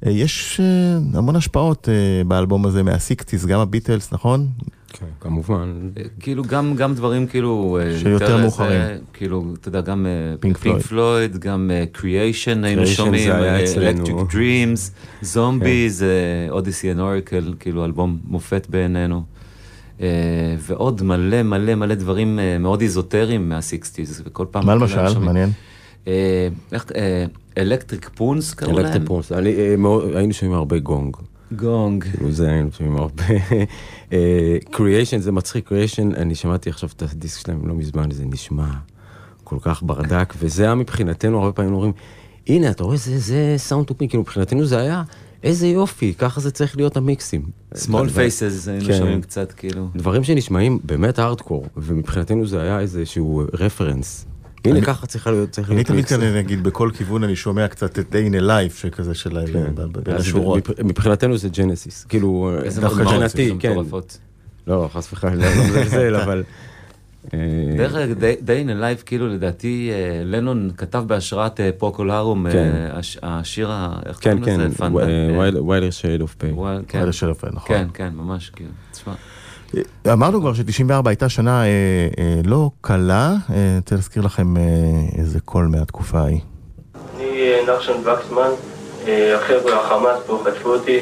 אה, 0.06 0.10
יש 0.10 0.60
אה, 0.60 1.18
המון 1.18 1.36
השפעות 1.36 1.88
אה, 1.88 2.24
באלבום 2.24 2.66
הזה 2.66 2.82
מה 2.82 2.95
sixties, 2.95 3.44
גם 3.44 3.60
הביטלס, 3.60 4.12
נכון? 4.12 4.48
כן, 4.98 5.06
כמובן. 5.20 5.90
כאילו 6.20 6.42
גם, 6.44 6.74
גם 6.76 6.94
דברים 6.94 7.26
כאילו... 7.26 7.78
אה, 7.80 7.98
שיותר 7.98 8.10
יותר 8.24 8.36
מאוחרים. 8.36 8.70
זה, 8.70 8.98
כאילו, 9.12 9.44
אתה 9.60 9.68
יודע, 9.68 9.80
גם 9.80 10.06
Pink 10.42 10.58
פינק 10.58 10.76
Floyd. 10.76 10.86
פלויד, 10.86 11.38
גם 11.38 11.70
Creation 11.92 12.64
היינו 12.64 12.82
Creation 12.82 12.86
שומעים, 12.86 13.30
זה. 13.32 13.56
Electric 13.80 14.16
Prunes, 14.32 14.92
Zombies, 15.22 16.04
Odessey 16.50 16.90
and 16.92 17.00
Oracle, 17.00 17.54
כאילו 17.60 17.84
אלבום 17.84 18.18
מופת 18.24 18.66
בעינינו. 18.70 19.22
אה, 20.00 20.06
ועוד 20.58 21.02
מלא 21.02 21.42
מלא 21.42 21.74
מלא 21.74 21.94
דברים 21.94 22.38
אה, 22.38 22.58
מאוד 22.58 22.80
איזוטריים 22.80 23.48
מה 23.48 23.63
sixties, 23.63 24.22
וכל 24.26 24.46
פעם... 24.50 24.66
מה 24.66 24.74
למשל? 24.74 25.18
מעניין. 25.18 25.50
אה, 26.06 26.48
איך, 26.72 26.86
Electric 27.58 28.10
Prunes 28.14 28.54
קראו 28.54 28.78
להם? 28.78 29.04
אה, 29.46 29.74
מאוד- 29.78 30.16
היינו 30.16 30.32
שומעים 30.32 30.56
הרבה 30.58 30.78
Gong. 30.78 31.16
Gong. 31.52 32.04
כאילו 32.04 32.30
זה 32.32 32.50
היינו 32.50 32.72
שומעים 32.72 32.96
הרבה. 32.96 33.24
Creation 34.70 35.18
זה 35.18 35.32
מצחיק, 35.32 35.68
Creation, 35.68 36.14
אני 36.14 36.34
שמעתי 36.34 36.70
עכשיו 36.70 36.88
את 36.96 37.02
הדיסק 37.02 37.40
שלהם 37.46 37.68
לא 37.68 37.74
מזמן, 37.74 38.10
זה 38.10 38.24
נשמע 38.24 38.68
כל 39.44 39.56
כך 39.60 39.82
ברדק, 39.82 40.34
וזה 40.38 40.62
היה 40.64 40.74
מבחינתנו, 40.74 41.38
הרבה 41.40 41.52
פעמים 41.52 41.72
אומרים, 41.72 41.92
הנה, 42.46 42.70
אתה 42.70 42.84
רואה, 42.84 42.96
זה, 42.96 43.18
זה 43.18 43.54
סאונד 43.56 43.86
טופים, 43.86 44.08
כאילו 44.08 44.22
מבחינתנו 44.22 44.64
זה 44.64 44.78
היה, 44.78 45.02
איזה 45.42 45.66
יופי, 45.66 46.14
ככה 46.14 46.40
זה 46.40 46.50
צריך 46.50 46.76
להיות 46.76 46.96
המיקסים. 46.96 47.42
small 47.74 47.94
ו- 48.10 48.26
faces 48.26 48.70
היינו. 48.70 48.94
שומעים 48.94 49.20
קצת 49.22 49.52
כאילו. 49.52 49.88
דברים 49.96 50.24
שנשמעים 50.24 50.78
באמת 50.84 51.18
הארדקור, 51.18 51.66
ומבחינתנו 51.76 52.46
זה 52.46 52.62
היה 52.62 52.80
איזשהו 52.80 53.42
רפרנס. 53.52 54.26
הנה, 54.64 54.80
ככה 54.80 55.06
צריכה 55.06 55.30
להיות, 55.30 55.50
צריך 55.50 55.68
אני 55.68 55.74
להיות 55.76 55.86
תמיד 55.86 55.96
מיקסים. 56.00 56.16
כזה, 56.16 56.34
נגיד, 56.38 56.62
בכל 56.62 56.90
כיוון 56.96 57.24
אני 57.24 57.36
שומע 57.36 57.68
קצת 57.68 57.98
את 57.98 58.04
Day 58.12 58.30
in 58.32 58.42
a 58.42 58.42
Life, 58.42 58.76
שכזה 58.76 59.14
של 59.14 59.38
כן. 59.52 59.74
בין 60.04 60.14
השורות. 60.16 60.68
מבח- 60.70 60.84
מבחינתנו 60.84 61.36
זה 61.38 61.48
ג'נסיס, 61.48 62.04
כאילו, 62.04 62.50
מבחינתי, 62.92 63.52
כן. 63.58 63.74
לא, 64.66 64.88
חס 64.92 65.12
וחלילה, 65.12 65.44
לא 65.56 65.64
מזלזל, 65.64 66.16
אבל... 66.24 66.42
אה, 67.34 67.38
דרך 67.76 67.94
אגב, 67.94 68.16
דיין 68.42 68.70
אלייב, 68.70 69.02
כאילו 69.06 69.28
לדעתי, 69.28 69.90
אה, 69.92 70.24
לנון 70.24 70.70
כתב 70.76 71.04
בהשראת 71.06 71.60
אה, 71.60 71.70
פרוקולרום, 71.78 72.46
כן. 72.52 72.88
הש- 72.92 73.18
השיר, 73.22 73.70
ה- 73.72 73.96
איך 74.06 74.18
כן, 74.20 74.38
קוראים 74.38 74.44
כן, 74.58 74.60
לזה? 74.66 74.76
פנדה? 74.78 75.08
אה, 75.08 75.50
ויילר 75.66 75.90
שייד 75.90 76.20
אוף 76.20 76.34
פיי. 76.34 76.50
וואל, 76.50 76.82
כן. 76.88 76.98
כאלה 77.00 77.12
של 77.12 77.30
יפה, 77.30 77.46
נכון. 77.52 77.76
כן, 77.76 77.86
כן, 77.94 78.08
ממש, 78.16 78.50
כאילו, 78.50 78.70
תשמע. 78.92 79.12
אמרנו 80.12 80.40
כבר 80.40 80.54
ש-94 80.54 80.92
הייתה 81.08 81.28
שנה 81.28 81.62
אה, 81.64 81.68
אה, 82.18 82.40
לא 82.44 82.70
קלה, 82.80 83.34
אה, 83.50 83.54
אני 83.56 83.76
רוצה 83.76 83.94
להזכיר 83.94 84.22
לכם 84.22 84.56
אה, 84.56 84.62
איזה 85.18 85.40
קול 85.40 85.66
מהתקופה 85.66 86.18
ההיא. 86.20 86.40
אני 87.16 87.24
אה, 87.24 87.74
נחשון 87.74 87.96
וקסמן, 87.96 88.48
אה, 89.06 89.36
החבר'ה 89.38 89.80
החמאס 89.80 90.18
פה 90.26 90.42
חטפו 90.44 90.68
אותי, 90.68 90.98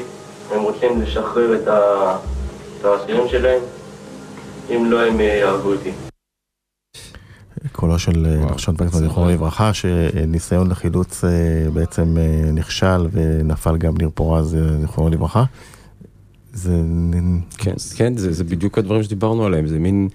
הם 0.55 0.63
רוצים 0.63 1.03
לשחרר 1.03 1.55
את 1.63 1.69
ה- 1.69 2.17
את 2.81 2.85
האסירים 2.85 3.29
שלהם, 3.31 3.61
אם 4.71 4.91
לא 4.91 5.07
הם 5.07 5.21
אה, 5.21 5.25
יהרגו 5.25 5.73
אותי. 5.73 5.91
קולו 7.73 7.99
של 7.99 8.27
אה, 8.27 8.47
נחשון 8.51 8.75
וקסמן. 8.79 9.09
זכרונו 9.09 9.31
לברכה, 9.31 9.75
שניסיון 9.75 10.71
לחילוץ 10.71 11.25
אה, 11.25 11.31
בעצם 11.73 12.17
אה, 12.19 12.51
נכשל 12.53 13.07
ונפל 13.13 13.77
גם 13.77 13.95
ניר 13.99 14.11
פורז, 14.15 14.55
אה, 14.55 14.61
זכרונו 14.83 15.11
לברכה. 15.11 15.45
זה... 16.55 16.83
כן, 17.59 17.75
כן, 17.97 18.17
זה, 18.17 18.33
זה 18.33 18.45
בדיוק 18.45 18.79
הדברים 18.79 19.03
שדיברנו 19.03 19.45
עליהם, 19.45 19.67
זה 19.67 19.79
מין 19.79 20.09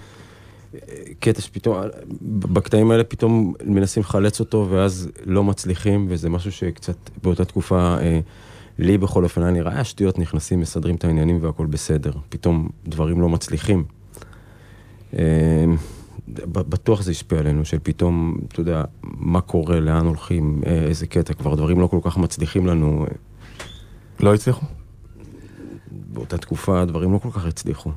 אה, 0.74 0.80
קטע 1.20 1.42
שפתאום, 1.42 1.78
בקטעים 2.22 2.92
האלה 2.92 3.04
פתאום 3.04 3.54
מנסים 3.66 4.04
לחלץ 4.04 4.40
אותו 4.40 4.68
ואז 4.70 5.10
לא 5.26 5.44
מצליחים, 5.44 6.06
וזה 6.10 6.30
משהו 6.30 6.52
שקצת 6.52 6.96
באותה 7.24 7.46
תקופה, 7.46 7.98
אה, 8.02 8.20
לי 8.80 8.98
בכל 8.98 9.24
אופן 9.24 9.42
היה 9.42 9.52
נראה, 9.52 9.78
"אה, 9.78 9.84
שטויות, 9.84 10.20
נכנסים, 10.20 10.60
מסדרים 10.60 10.96
את 10.96 11.04
העניינים 11.06 11.40
והכל 11.42 11.66
בסדר, 11.66 12.12
פתאום 12.30 12.70
דברים 12.88 13.22
לא 13.22 13.30
מצליחים. 13.30 13.84
אה, 15.20 15.66
בטוח 16.52 17.02
זה 17.02 17.12
השפיע 17.12 17.40
עלינו, 17.40 17.66
של 17.66 17.78
פתאום, 17.84 18.38
אתה 18.48 18.60
יודע, 18.60 18.84
מה 19.04 19.42
קורה, 19.42 19.80
לאן 19.80 20.06
הולכים, 20.06 20.62
אה, 20.66 20.72
איזה 20.84 21.08
קטע, 21.08 21.34
כבר 21.34 21.56
דברים 21.56 21.80
לא 21.80 21.88
כל 21.88 22.00
כך 22.04 22.18
מצליחים 22.18 22.66
לנו. 22.68 23.06
אה, 23.06 23.16
לא 24.20 24.34
הצליחו? 24.34 24.66
באותה 26.14 26.38
תקופה 26.38 26.82
הדברים 26.82 27.14
לא 27.14 27.18
כל 27.18 27.32
כך 27.32 27.46
הצליחו. 27.46 27.92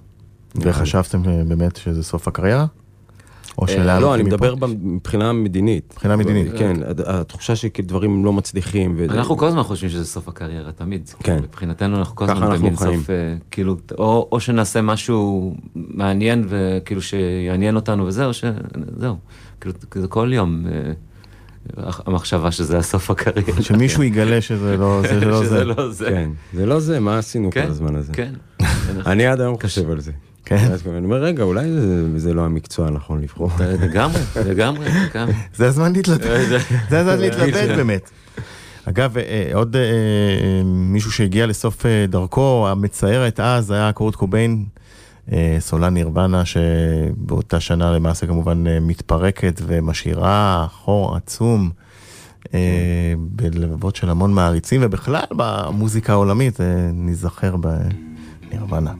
וחשבתם 0.56 1.22
אה, 1.28 1.42
באמת 1.44 1.76
שזה 1.76 2.02
סוף 2.02 2.28
הקריירה? 2.28 2.66
או 3.58 3.62
אה, 3.64 3.68
שלאן 3.68 4.02
לא, 4.02 4.14
אני? 4.14 4.22
מדבר 4.22 4.54
מבחינה 4.82 5.32
מדינית. 5.32 5.88
מבחינה 5.92 6.16
מדינית. 6.16 6.52
כן, 6.58 6.76
הד- 6.86 7.00
התחושה 7.00 7.56
שדברים 7.56 8.24
לא 8.24 8.32
מצליחים. 8.32 8.98
אנחנו 9.10 9.36
כל 9.36 9.46
הזמן 9.46 9.62
חושבים 9.62 9.90
שזה 9.90 10.04
סוף 10.04 10.28
הקריירה, 10.28 10.72
תמיד. 10.72 11.10
כן. 11.22 11.38
מבחינתנו 11.42 11.96
אנחנו 11.98 12.16
כל 12.16 12.24
הזמן 12.30 12.76
חיים. 12.76 12.96
סוף, 12.98 13.10
אה, 13.10 13.34
כאילו, 13.50 13.76
או, 13.98 14.28
או 14.32 14.40
שנעשה 14.40 14.82
משהו 14.82 15.54
מעניין 15.74 16.44
וכאילו 16.48 17.02
שיעניין 17.02 17.76
אותנו 17.76 18.06
וזהו, 18.06 18.28
או 18.28 18.32
שזהו. 18.34 19.16
כאילו, 19.60 19.74
זה 19.94 20.08
כל 20.08 20.30
יום 20.34 20.66
המחשבה 21.76 22.50
שזה 22.50 22.78
הסוף 22.78 23.10
הקריירה. 23.10 23.62
שמישהו 23.62 24.02
יגלה 24.02 24.40
שזה 24.40 24.76
לא 24.76 25.02
זה. 25.08 25.20
לא 25.24 25.38
זה. 25.40 25.46
שזה 25.46 25.64
לא 25.64 25.90
זה. 25.90 26.06
כן, 26.10 26.30
זה 26.54 26.66
לא 26.66 26.80
זה, 26.80 27.00
מה 27.00 27.18
עשינו 27.18 27.50
כל 27.50 27.60
כן, 27.60 27.66
הזמן 27.68 27.96
הזה? 27.96 28.12
כן. 28.12 28.32
אני 29.06 29.26
עד 29.26 29.40
היום 29.40 29.56
חושב 29.62 29.90
על 29.90 30.00
זה. 30.00 30.12
כן. 30.44 30.68
אני 30.96 31.04
אומר, 31.04 31.16
רגע, 31.22 31.42
אולי 31.42 31.70
זה- 31.72 32.18
זה 32.18 32.34
לא 32.34 32.42
המקצוע 32.44 32.86
הנכון 32.86 33.20
לבחור. 33.22 33.50
לגמרי, 33.82 34.20
לגמרי, 34.46 34.86
לגמרי. 35.14 35.34
זה 35.54 35.66
הזמן 35.66 35.92
להתלבט, 35.92 36.22
זה 36.90 36.98
הזמן 37.00 37.18
להתלבט 37.18 37.76
באמת. 37.76 38.10
אגב, 38.84 39.18
אה, 39.18 39.50
עוד 39.54 39.76
אה, 39.76 39.80
אה, 39.82 39.86
מישהו 40.64 41.12
שהגיע 41.12 41.46
לסוף 41.46 41.86
אה, 41.86 42.04
דרכו, 42.08 42.68
המצערת 42.70 43.40
אז 43.40 43.70
היה 43.70 43.92
קורט 43.92 44.14
קוביין, 44.14 44.64
אה, 44.76 44.81
סולן 45.58 45.94
נירוונה, 45.94 46.44
שבאותה 46.44 47.60
שנה 47.60 47.92
למעשה 47.92 48.26
כמובן 48.26 48.66
אה, 48.66 48.80
מתפרקת 48.80 49.60
ומשאירה 49.66 50.66
חור 50.70 51.16
עצום 51.16 51.70
אה, 52.54 53.14
בלבבות 53.18 53.96
של 53.96 54.10
המון 54.10 54.34
מעריצים, 54.34 54.80
ובכלל 54.84 55.24
במוזיקה 55.30 56.12
העולמית, 56.12 56.60
אה, 56.60 56.90
ניזכר 56.92 57.56
בנירוונה. 57.56 58.92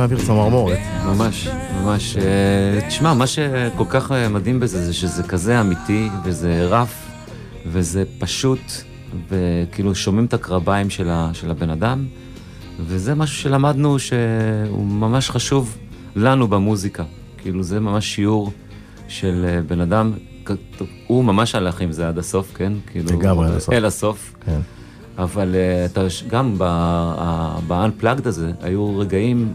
מעביר 0.00 0.18
צמרמורת. 0.18 0.78
ממש, 1.06 1.48
ממש. 1.82 2.16
אה, 2.16 2.88
תשמע, 2.88 3.14
מה 3.14 3.26
שכל 3.26 3.84
כך 3.88 4.12
אה, 4.12 4.28
מדהים 4.28 4.60
בזה 4.60 4.84
זה 4.84 4.94
שזה 4.94 5.22
כזה 5.22 5.60
אמיתי, 5.60 6.08
וזה 6.24 6.66
רף, 6.66 7.08
וזה 7.66 8.04
פשוט, 8.18 8.60
וכאילו 9.28 9.94
שומעים 9.94 10.24
את 10.24 10.34
הקרביים 10.34 10.90
של, 10.90 11.10
ה, 11.10 11.30
של 11.32 11.50
הבן 11.50 11.70
אדם, 11.70 12.06
וזה 12.80 13.14
משהו 13.14 13.36
שלמדנו 13.36 13.98
שהוא 13.98 14.86
ממש 14.86 15.30
חשוב 15.30 15.76
לנו 16.16 16.48
במוזיקה. 16.48 17.04
כאילו 17.38 17.62
זה 17.62 17.80
ממש 17.80 18.14
שיעור 18.14 18.52
של 19.08 19.44
אה, 19.48 19.62
בן 19.62 19.80
אדם, 19.80 20.12
הוא 21.06 21.24
ממש 21.24 21.54
הלך 21.54 21.80
עם 21.80 21.92
זה 21.92 22.08
עד 22.08 22.18
הסוף, 22.18 22.52
כן? 22.54 22.72
כאילו, 22.86 23.10
לגמרי 23.18 23.46
עד 23.48 23.54
הסוף. 23.54 23.74
אל 23.74 23.84
הסוף. 23.84 24.34
כן. 24.44 24.60
אבל 25.18 25.54
אתה, 25.84 26.00
גם 26.28 26.54
ב-unplugged 26.58 28.28
הזה, 28.28 28.52
היו 28.62 28.98
רגעים 28.98 29.52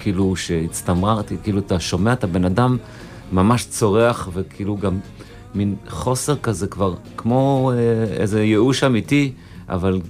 כאילו 0.00 0.36
שהצטמררתי, 0.36 1.36
כאילו 1.42 1.58
אתה 1.58 1.80
שומע 1.80 2.12
את 2.12 2.24
הבן 2.24 2.44
אדם 2.44 2.76
ממש 3.32 3.66
צורח, 3.66 4.28
וכאילו 4.32 4.76
גם 4.76 4.98
מין 5.54 5.74
חוסר 5.88 6.36
כזה 6.36 6.66
כבר, 6.66 6.94
כמו 7.16 7.72
אה, 7.74 7.78
איזה 8.04 8.44
ייאוש 8.44 8.84
אמיתי, 8.84 9.32
אבל, 9.68 10.00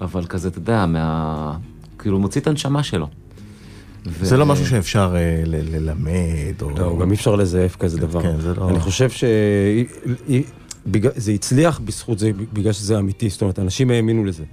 אבל 0.00 0.24
כזה, 0.26 0.48
אתה 0.48 0.58
יודע, 0.58 0.86
מה... 0.86 1.56
כאילו 1.98 2.18
מוציא 2.18 2.40
את 2.40 2.46
הנשמה 2.46 2.82
שלו. 2.82 3.08
ו- 4.06 4.24
זה 4.26 4.36
לא 4.36 4.46
משהו 4.46 4.66
שאפשר 4.66 5.12
אה, 5.16 5.42
ל- 5.46 5.76
ללמד, 5.76 6.62
או... 6.62 6.70
לא, 6.70 6.98
גם 7.00 7.10
אי 7.10 7.16
אפשר 7.16 7.36
לזייף 7.36 7.76
כזה 7.76 7.98
דבר. 8.00 8.22
כן, 8.22 8.40
זה 8.40 8.54
לא- 8.54 8.68
אני 8.70 8.80
חושב 8.80 9.08
שזה 9.10 9.84
הצליח 11.32 11.80
בזכות 11.84 12.18
זה, 12.18 12.30
בגלל 12.52 12.72
שזה 12.72 12.98
אמיתי, 12.98 13.28
זאת 13.28 13.42
אומרת, 13.42 13.58
אנשים 13.58 13.90
האמינו 13.90 14.24
לזה. 14.24 14.44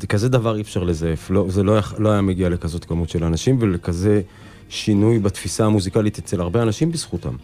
זה 0.00 0.06
כזה 0.06 0.28
דבר 0.28 0.56
אי 0.56 0.60
אפשר 0.60 0.82
לזייף, 0.82 1.30
לא, 1.30 1.46
זה 1.48 1.62
לא, 1.62 1.78
לא 1.98 2.12
היה 2.12 2.20
מגיע 2.20 2.48
לכזאת 2.48 2.84
כמות 2.84 3.08
של 3.08 3.24
אנשים 3.24 3.56
ולכזה 3.60 4.20
שינוי 4.68 5.18
בתפיסה 5.18 5.66
המוזיקלית 5.66 6.18
אצל 6.18 6.40
הרבה 6.40 6.62
אנשים 6.62 6.92
בזכותם. 6.92 7.34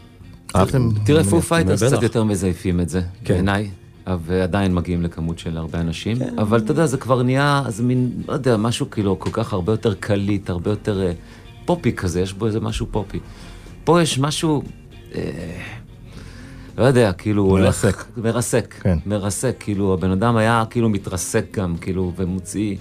תראה, 1.04 1.24
Foo 1.24 1.42
Fighters. 1.42 1.83
קצת 1.82 2.02
יותר 2.02 2.24
מזייפים 2.24 2.80
את 2.80 2.88
זה, 2.88 3.00
כן. 3.24 3.34
בעיניי, 3.34 3.70
ועדיין 4.24 4.74
מגיעים 4.74 5.02
לכמות 5.02 5.38
של 5.38 5.56
הרבה 5.56 5.80
אנשים, 5.80 6.16
אבל 6.38 6.58
אתה 6.58 6.70
יודע, 6.70 6.87
זה 6.87 6.96
כבר 6.96 7.22
נהיה, 7.22 7.62
זה 7.68 7.82
מין, 7.82 8.11
לא 8.28 8.32
יודע, 8.32 8.56
משהו 8.56 8.90
כאילו 8.90 9.18
כל 9.18 9.30
כך 9.32 9.52
הרבה 9.52 9.72
יותר 9.72 9.94
קליט, 9.94 10.50
הרבה 10.50 10.70
יותר 10.70 11.02
אה, 11.02 11.12
פופי 11.64 11.92
כזה, 11.92 12.20
יש 12.20 12.32
בו 12.32 12.46
איזה 12.46 12.61
משהו 12.61 12.87
פופי. 12.90 13.18
פה 13.84 14.02
יש 14.02 14.18
משהו, 14.18 14.62
אה, 15.14 15.20
לא 16.78 16.84
יודע, 16.84 17.12
כאילו, 17.12 17.42
הוא 17.42 17.50
הולך... 17.50 17.84
מרסק. 17.84 18.04
מרסק, 18.16 18.74
כן. 18.80 18.98
מרסק, 19.06 19.56
כאילו, 19.60 19.94
הבן 19.94 20.10
אדם 20.10 20.36
היה 20.36 20.64
כאילו 20.70 20.88
מתרסק 20.88 21.44
גם, 21.58 21.76
כאילו, 21.76 22.12
ומוציא, 22.16 22.76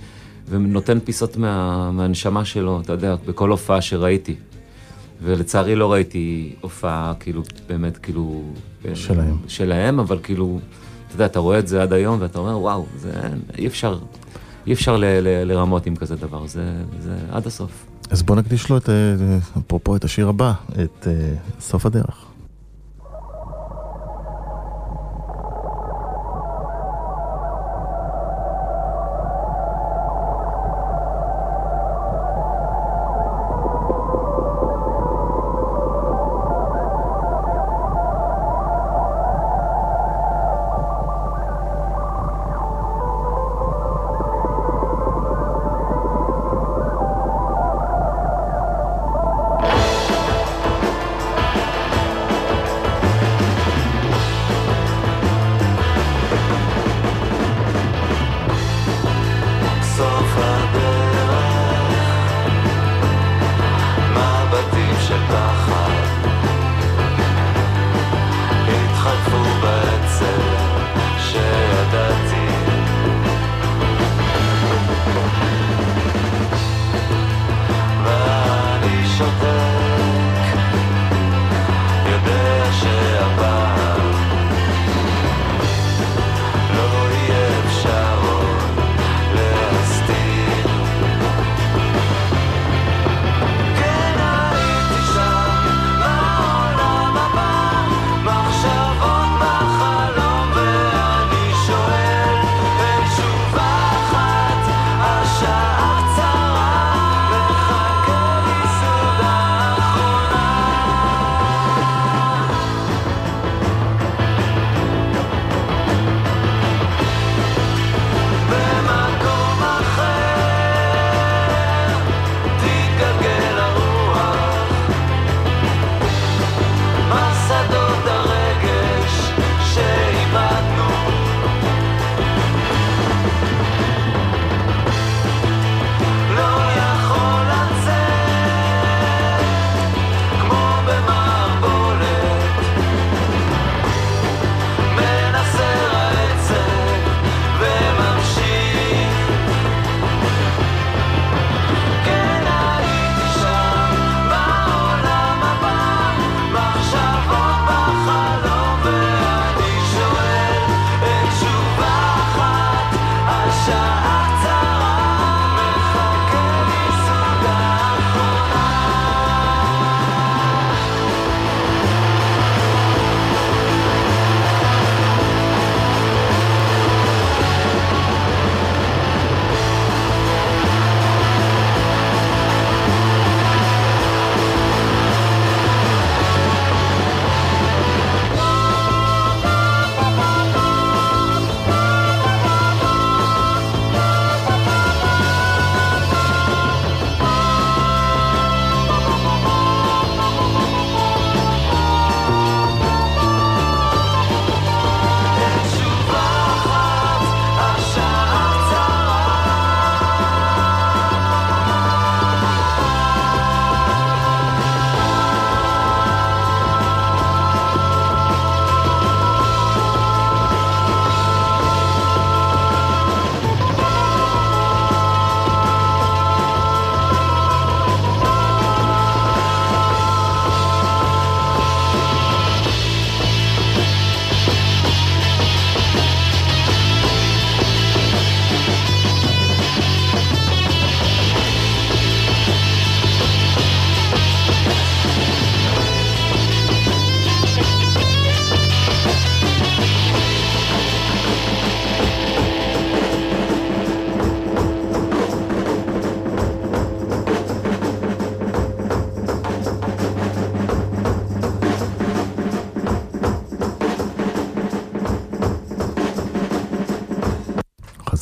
ונותן 0.49 0.99
פיסות 0.99 1.38
מה, 1.38 1.91
מהנשמה 1.91 2.45
שלו, 2.45 2.81
אתה 2.81 2.93
יודע, 2.93 3.15
בכל 3.25 3.49
הופעה 3.49 3.81
שראיתי. 3.81 4.36
ולצערי 5.23 5.75
לא 5.75 5.91
ראיתי 5.91 6.55
הופעה, 6.62 7.13
כאילו, 7.19 7.43
באמת, 7.67 7.97
כאילו... 7.97 8.43
שלהם. 8.93 9.38
שלהם, 9.47 9.99
אבל 9.99 10.19
כאילו, 10.23 10.60
אתה 11.07 11.15
יודע, 11.15 11.25
אתה 11.25 11.39
רואה 11.39 11.60
את 11.60 11.67
זה 11.67 11.81
עד 11.81 11.93
היום, 11.93 12.17
ואתה 12.21 12.39
אומר, 12.39 12.60
וואו, 12.60 12.86
זה 12.97 13.12
אי 13.57 13.67
אפשר, 13.67 13.99
אי 14.67 14.73
אפשר 14.73 14.97
ל, 14.97 15.05
ל, 15.05 15.43
לרמות 15.43 15.86
עם 15.86 15.95
כזה 15.95 16.15
דבר, 16.15 16.47
זה, 16.47 16.71
זה 16.99 17.15
עד 17.31 17.47
הסוף. 17.47 17.86
אז 18.10 18.23
בוא 18.23 18.36
נקדיש 18.36 18.69
לו 18.69 18.77
את, 18.77 18.89
אה, 18.89 18.95
אפרופו, 19.57 19.95
את 19.95 20.03
השיר 20.03 20.29
הבא, 20.29 20.53
את 20.71 21.07
אה, 21.07 21.33
סוף 21.60 21.86
הדרך. 21.86 22.27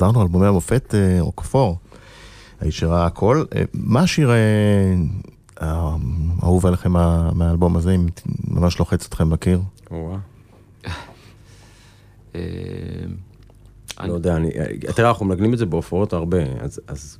חזרנו, 0.05 0.21
אלבומי 0.21 0.47
המופת, 0.47 0.95
אה, 0.95 1.17
רוקפור, 1.19 1.77
האיש 2.61 2.79
שראה 2.79 3.05
הכל. 3.05 3.43
אה, 3.55 3.63
מה 3.73 3.99
השיר 4.01 4.31
אה, 4.31 4.35
אה, 5.61 5.95
האהוב 6.41 6.65
עליכם 6.65 6.91
מה- 6.91 7.31
מהאלבום 7.35 7.75
הזה, 7.77 7.91
אם 7.95 8.07
ממש 8.47 8.79
לוחץ 8.79 9.05
אתכם. 9.05 9.29
אה, 12.35 12.41
לא 14.07 14.13
יודע, 14.13 14.35
אני, 14.35 14.49
תראה, 14.95 15.09
אנחנו 15.09 15.25
מנגנים 15.25 15.53
את 15.53 15.57
זה 15.57 15.65
בהופעות 15.65 16.13
הרבה, 16.13 16.37
אז, 16.59 16.79
אז 16.87 17.17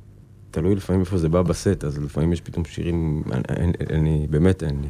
תלוי 0.50 0.74
לפעמים 0.74 1.00
איפה 1.00 1.18
זה 1.18 1.28
בא 1.28 1.42
בסט, 1.42 1.84
אז 1.84 1.98
לפעמים 1.98 2.32
יש 2.32 2.40
פתאום 2.40 2.64
שירים, 2.64 3.22
אני, 3.90 4.26
באמת 4.30 4.62
אין 4.62 4.80
לי. 4.82 4.88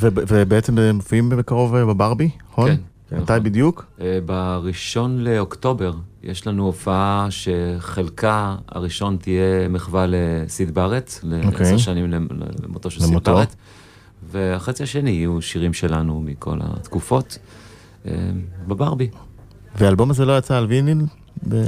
וב- 0.00 0.18
ובעצם 0.28 0.78
מופיעים 0.94 1.28
בקרוב 1.30 1.74
אה, 1.74 1.84
בברבי, 1.86 2.30
נכון? 2.50 2.68
כן, 2.70 2.76
כן. 3.10 3.20
מתי 3.20 3.32
בדיוק? 3.42 3.86
אה, 4.00 4.18
בראשון 4.26 5.18
לאוקטובר 5.18 5.92
יש 6.22 6.46
לנו 6.46 6.64
הופעה 6.66 7.26
שחלקה 7.30 8.56
הראשון 8.68 9.16
תהיה 9.20 9.68
מחווה 9.68 10.06
לסיד 10.08 10.74
בארט, 10.74 11.12
לעשר 11.22 11.48
אוקיי. 11.48 11.78
שנים 11.78 12.10
למ- 12.10 12.28
למותו 12.64 12.90
של 12.90 13.00
סיד. 13.00 13.24
בארט, 13.24 13.54
והחצי 14.30 14.82
השני 14.82 15.10
יהיו 15.10 15.42
שירים 15.42 15.72
שלנו 15.72 16.20
מכל 16.20 16.58
התקופות 16.62 17.38
אה, 18.06 18.12
בברבי. 18.66 19.10
והאלבום 19.78 20.10
הזה 20.10 20.24
לא 20.24 20.38
יצא 20.38 20.56
על 20.56 20.66
ויניל? 20.66 20.98
ב- 21.48 21.64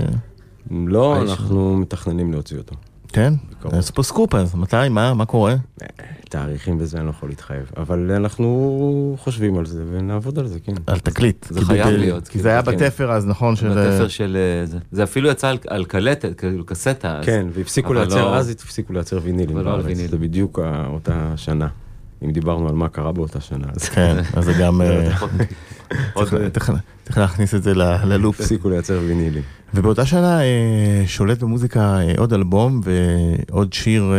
לא, 0.71 1.23
אנחנו 1.23 1.77
מתכננים 1.77 2.33
להוציא 2.33 2.59
אותו. 2.59 2.75
כן? 3.15 3.33
אז 3.73 3.91
פה 3.91 4.03
סקופ 4.03 4.35
אז, 4.35 4.55
מתי? 4.55 4.77
מה? 4.91 5.15
מה 5.15 5.25
קורה? 5.27 5.55
תאריכים 6.29 6.77
וזה 6.81 6.99
אני 6.99 7.07
לא 7.07 7.11
יכול 7.11 7.29
להתחייב, 7.29 7.71
אבל 7.77 8.11
אנחנו 8.17 9.17
חושבים 9.19 9.59
על 9.59 9.67
זה 9.67 9.85
ונעבוד 9.93 10.39
על 10.39 10.47
זה, 10.47 10.59
כן. 10.61 10.73
על 10.87 10.99
תקליט. 10.99 11.47
זה 11.51 11.61
חייב 11.65 11.87
להיות, 11.87 12.29
כי 12.29 12.39
זה 12.39 12.49
היה 12.49 12.63
כן. 12.63 12.73
בתפר 12.73 13.13
אז, 13.13 13.27
נכון? 13.27 13.57
של... 13.57 13.69
בתפר 13.69 14.09
של 14.09 14.37
אה, 14.61 14.67
זה. 14.67 14.79
זה 14.93 15.03
אפילו 15.03 15.29
יצא 15.31 15.49
על- 15.49 15.59
על 15.69 15.85
קלטת, 15.85 16.39
כאילו 16.41 16.67
קסטה. 16.67 17.21
כן, 17.23 17.47
והפסיקו 17.53 17.95
לייצר, 17.95 18.25
לא- 18.31 18.37
אז 18.37 18.51
הפסיקו 18.51 18.93
לייצר 18.93 19.19
וינילים 19.23 19.57
אבל 19.57 19.65
לא 19.65 19.71
על 19.71 19.77
בארץ, 19.83 19.87
ויניל. 19.87 20.11
זה 20.11 20.19
בדיוק 20.19 20.59
אותה 20.87 21.33
שנה. 21.37 21.69
אם 22.25 22.31
דיברנו 22.31 22.69
על 22.69 22.75
מה 22.75 22.89
קרה 22.89 23.13
באותה 23.13 23.41
שנה, 23.41 23.67
אז 23.77 23.89
כן, 23.89 24.17
אז 24.35 24.45
זה 24.45 24.53
גם... 24.53 24.83
אה, 24.83 25.17
עוד- 26.13 26.29
צריך- 26.53 26.71
להכניס 27.17 27.55
את 27.55 27.63
זה 27.63 27.73
ללופ. 28.05 28.41
הפסיקו 28.41 28.71
לייצר 28.71 29.01
וינילים. 29.09 29.43
ובאותה 29.75 30.07
שנה 30.07 30.41
אה, 30.43 30.47
שולט 31.07 31.43
במוזיקה 31.43 31.81
אה, 32.01 32.13
עוד 32.19 32.33
אלבום 32.33 32.81
ועוד 32.85 33.73
שיר 33.73 34.13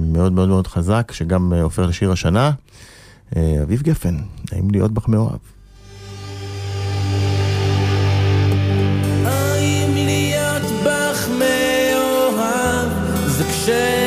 מאוד 0.00 0.32
מאוד 0.32 0.48
מאוד 0.48 0.66
חזק, 0.66 1.12
שגם 1.14 1.52
הופך 1.52 1.82
לשיר 1.88 2.12
השנה. 2.12 2.50
אביב 3.62 3.82
גפן, 3.82 4.16
נעים 4.52 4.70
להיות 4.70 4.92
בך 4.92 5.08
מאוהב. 5.08 5.38
האם 9.24 9.94
להיות 9.94 10.62
בך 10.84 11.28
מאוהב 11.28 12.88
זה 13.26 13.44
כשאני 13.44 13.76
עצוב 13.76 14.05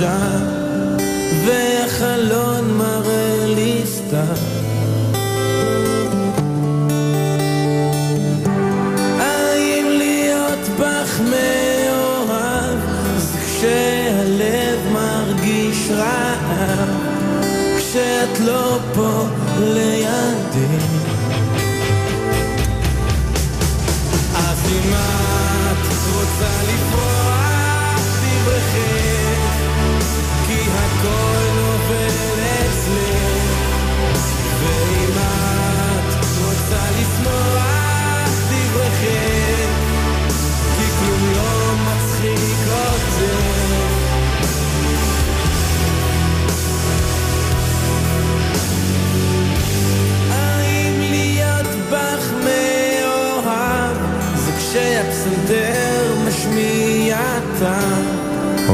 עכשיו 0.00 0.40
והחלון 1.46 2.74
מראה 2.78 3.46
לי 3.54 3.82
סתם. 3.84 4.34
האם 9.18 9.86
להיות 9.88 10.68
בך 10.78 11.20
מאוהב 11.20 12.78
זה 13.18 13.38
כשהלב 13.46 14.78
מרגיש 14.92 15.90
רעב 15.90 16.88
כשאת 17.78 18.40
לא 18.40 18.78
פה 18.94 19.24
לידי 19.60 19.99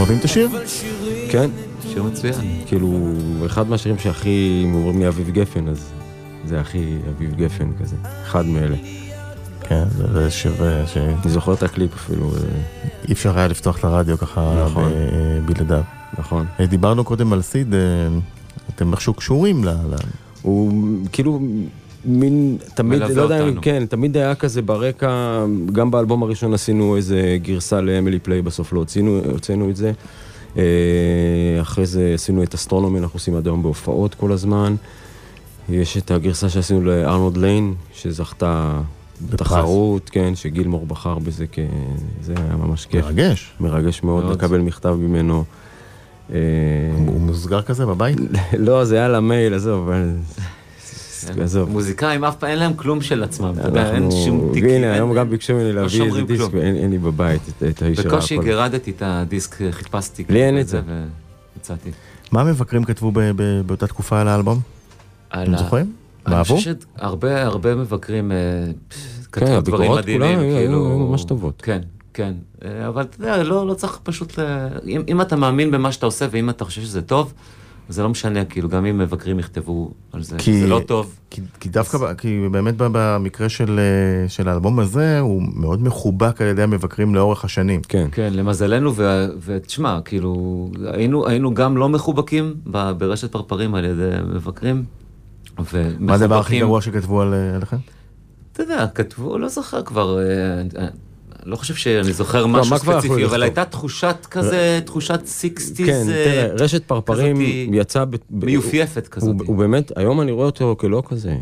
אוהבים 0.06 0.18
את 0.18 0.24
השיר? 0.24 0.48
כן, 1.30 1.50
שיר 1.92 2.02
מצוין. 2.02 2.34
כאילו, 2.66 3.12
אחד 3.46 3.68
מהשירים 3.68 3.98
שהכי, 3.98 4.62
אם 4.64 4.74
אומרים 4.74 4.98
לי 4.98 5.08
אביב 5.08 5.30
גפן, 5.30 5.68
אז 5.68 5.90
זה 6.44 6.60
הכי 6.60 6.78
אביב 7.16 7.34
גפן 7.34 7.68
כזה. 7.80 7.96
אחד 8.22 8.46
מאלה. 8.46 8.76
כן, 9.60 9.84
זה- 10.12 10.30
שיר 10.30 10.52
אה, 10.64 10.86
שאי 10.86 11.02
אני 11.02 11.30
זוכר 11.30 11.52
את 11.54 11.62
הקליפ 11.62 11.94
אפילו, 11.94 12.32
אה, 12.34 12.40
אפשר 13.12 13.38
היה 13.38 13.48
לפתוח 13.48 13.78
את 13.78 13.84
הרדיו 13.84 14.18
ככה 14.18 14.64
נכון. 14.66 14.92
ב- 14.92 15.46
בלעדיו. 15.52 15.82
נכון. 16.18 16.46
אה, 16.60 16.66
דיברנו 16.66 17.04
קודם 17.04 17.32
על 17.32 17.42
סיד, 17.42 17.74
אה, 17.74 17.78
אתם 18.74 18.92
איכשהו 18.92 19.14
קשורים. 19.14 19.64
ל- 19.64 19.70
הוא 20.42 20.72
כאילו 21.12 21.40
מין, 22.06 22.56
תמיד, 22.74 22.98
מלווה 22.98 23.14
לא 23.14 23.22
יודע 23.22 23.48
אם. 23.48 23.60
כן, 23.60 23.86
תמיד 23.86 24.16
היה 24.16 24.34
כזה 24.34 24.62
ברקע, 24.62 25.44
גם 25.72 25.90
באלבום 25.90 26.22
הראשון 26.22 26.54
עשינו 26.54 26.96
איזה 26.96 27.38
גרסה 27.42 27.80
ל 27.80 27.87
Emily 27.87 28.18
Play, 28.18 28.42
בסוף 28.42 28.72
לא 28.72 28.78
הוצאנו, 28.78 29.20
הוצאנו 29.32 29.70
את 29.70 29.76
זה. 29.76 29.92
אה, 30.56 30.62
אחרי 31.60 31.86
זה 31.86 32.10
עשינו 32.14 32.42
את 32.42 32.54
Astronomy, 32.54 32.98
אנחנו 32.98 33.16
עושים 33.16 33.36
עד 33.36 33.46
היום 33.46 33.62
בהופעות 33.62 34.14
כל 34.14 34.32
הזמן. 34.32 34.74
יש 35.68 35.96
את 35.96 36.10
הגרסה 36.10 36.48
שעשינו 36.48 36.84
ל 36.84 36.92
Arnold 36.92 37.36
Layne, 37.36 37.74
שזכתה 37.92 38.80
בתחרות, 39.30 40.10
כן, 40.10 40.34
שגילמור 40.34 40.86
בחר 40.86 41.18
בזה 41.18 41.44
כ... 41.52 41.58
זה 42.22 42.34
היה 42.36 42.56
ממש 42.56 42.86
כיף. 42.86 43.04
מרגש. 43.04 43.52
מרגש 43.60 44.02
מאוד 44.02 44.24
מאוד. 44.24 44.36
לקבל 44.36 44.58
מכתב 44.58 44.96
ממנו. 45.00 45.44
אה, 46.32 46.38
הוא 47.06 47.20
מוסגר 47.20 47.62
כזה 47.62 47.86
בבית? 47.86 48.18
לא, 48.66 48.84
זה 48.84 48.96
היה 48.96 49.08
למייל, 49.08 49.54
עזוב. 49.54 49.90
עזוב. 51.42 51.70
מוזיקאים 51.70 52.24
אף 52.24 52.36
פעם 52.36 52.50
אין 52.50 52.58
להם 52.58 52.74
כלום 52.74 53.00
של 53.02 53.22
עצמם, 53.22 53.52
אתה 53.60 53.68
יודע, 53.68 53.94
אין 53.94 54.10
שום 54.10 54.50
תיקים. 54.52 54.68
אין- 54.70 54.84
היום 54.84 55.14
גם 55.14 55.30
ביקשו 55.30 55.52
ממני 55.54 55.72
להביא 55.72 56.02
איזה 56.02 56.22
דיסק, 56.22 56.54
אין 56.54 56.90
לי 56.90 56.98
בבית 56.98 57.40
את- 57.68 57.82
האיש 57.82 57.98
שראה 58.00 58.12
בקושי. 58.12 58.38
גירדתי 58.38 58.90
את 58.90 59.02
הדיסק, 59.06 59.56
חיפשתי. 59.70 60.24
לי 60.28 60.42
אין 60.44 60.60
את 60.60 60.68
זה. 60.68 60.80
ויצאתי. 61.56 61.90
מה 62.32 62.40
המבקרים 62.40 62.84
כתבו 62.84 63.10
ב- 63.12 63.20
ב- 63.36 63.60
באותה 63.66 63.86
תקופה 63.86 64.20
על 64.20 64.28
האלבום? 64.28 64.60
על 65.30 65.42
אתם 65.42 65.56
זוכרים? 65.56 65.92
מה 66.26 66.36
אני? 66.36 66.44
חושב 66.44 66.74
שהרבה 66.98 67.42
הרבה 67.44 67.74
מבקרים 67.74 68.32
אה, 68.32 68.36
כן, 69.32 69.46
כתבו 69.46 69.60
דברים 69.60 69.82
הביקורות 69.82 69.98
מדהימים, 69.98 70.20
כולן 70.38 70.44
היו- 70.44 70.56
כאילו... 70.56 70.86
היו 70.88 70.98
ממש 70.98 71.24
טובות. 71.24 71.62
כן, 71.62 71.80
כן. 72.14 72.32
אה, 72.64 72.88
אבל 72.88 73.02
אתה 73.02 73.16
יודע, 73.22 73.42
לא 73.42 73.66
לא 73.66 73.74
צריך 73.74 73.98
פשוט... 74.02 74.38
ל- 74.38 74.42
אם 74.86 75.02
אם 75.08 75.20
אתה 75.20 75.36
מאמין 75.36 75.70
במה 75.70 75.92
שאתה 75.92 76.06
עושה 76.06 76.26
ואם 76.30 76.50
אתה 76.50 76.64
חושב 76.64 76.82
שזה 76.82 77.02
טוב, 77.02 77.32
זה 77.88 78.02
לא 78.02 78.08
משנה, 78.08 78.44
כאילו, 78.44 78.68
גם 78.68 78.86
אם 78.86 78.98
מבקרים 78.98 79.38
יכתבו 79.38 79.90
על 80.12 80.22
זה, 80.22 80.36
כי- 80.38 80.60
זה 80.60 80.66
לא 80.66 80.80
טוב. 80.86 81.14
כי, 81.30 81.40
כי 81.60 81.68
דווקא, 81.68 81.98
ב- 81.98 82.12
כי 82.14 82.48
באמת 82.50 82.74
במקרה 82.78 83.48
של, 83.48 83.78
אה, 83.78 84.28
של 84.28 84.48
האלבום 84.48 84.78
הזה, 84.80 85.20
הוא 85.20 85.42
מאוד 85.54 85.82
מחובק 85.82 86.40
על 86.40 86.48
ידי 86.48 86.62
המבקרים 86.62 87.14
לאורך 87.14 87.44
השנים. 87.44 87.80
כן. 87.88 88.08
כן, 88.12 88.30
למזלנו, 88.32 88.92
ו- 88.96 89.26
ותשמע, 89.44 89.98
כאילו, 90.04 90.34
היינו, 90.92 91.26
היינו 91.28 91.54
גם 91.54 91.76
לא 91.76 91.88
מחובקים 91.88 92.54
ב- 92.70 92.90
ברשת 92.90 93.32
פרפרים 93.32 93.74
על 93.74 93.84
ידי 93.84 94.10
מבקרים. 94.34 94.84
מה 95.56 95.64
הדבר 96.14 96.24
הכי 96.24 96.26
ומחובקים- 96.26 96.60
גרוע 96.60 96.80
שכתבו 96.82 97.20
על, 97.20 97.34
אה, 97.34 97.54
עליכם? 97.56 97.76
אתה 98.52 98.62
יודע, 98.62 98.86
כתבו, 98.94 99.38
לא 99.38 99.48
זוכר 99.48 99.82
כבר, 99.82 100.18
אה, 100.18 100.86
לא 101.46 101.56
חושב 101.56 101.74
שאני 101.74 102.12
זוכר 102.12 102.46
מה 102.46 102.60
משהו 102.60 102.78
ספציפי, 102.78 103.24
אבל? 103.24 103.42
הייתה 103.42 103.64
תחושת 103.64 104.16
כזה, 104.30 104.80
תחושת 104.84 105.20
sixties, 105.26 105.86
כן, 105.86 106.04
תראה, 106.04 106.46
רשת 106.46 106.84
פרפרים 106.84 107.36
כזאתי 107.36 107.68
יצא... 107.72 108.04
ב- 108.04 108.16
ב- 108.30 108.44
מיופייפת 108.44 109.08
כזאת. 109.08 109.34
הוא, 109.40 109.46
הוא 109.46 109.56
באמת, 109.56 109.92
היום 109.96 110.20
אני 110.20 110.32
רואה 110.32 110.46
אותו 110.46 110.76
כלא 110.78 111.02
כזה, 111.06 111.36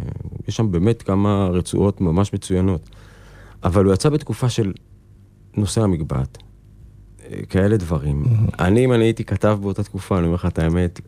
יש 0.48 0.56
שם 0.56 0.72
באמת 0.72 1.02
כמה 1.02 1.48
רצועות 1.52 2.00
ממש 2.00 2.32
מצוינות. 2.32 2.90
אבל 3.64 3.84
הוא 3.84 3.94
יצא 3.94 4.08
בתקופה 4.08 4.48
של 4.48 4.72
נושא 5.56 5.80
המגבעת, 5.82 6.38
אה, 7.24 7.38
כאלה 7.48 7.76
דברים. 7.76 8.24
אני, 8.58 8.84
אם 8.84 8.92
אני 8.92 9.04
הייתי 9.04 9.24
כתב 9.24 9.58
באותה 9.62 9.82
תקופה, 9.82 10.18
אני 10.18 10.26
אומר 10.26 10.34
לך 10.34 10.46
את 10.46 10.58
האמת, 10.58 11.00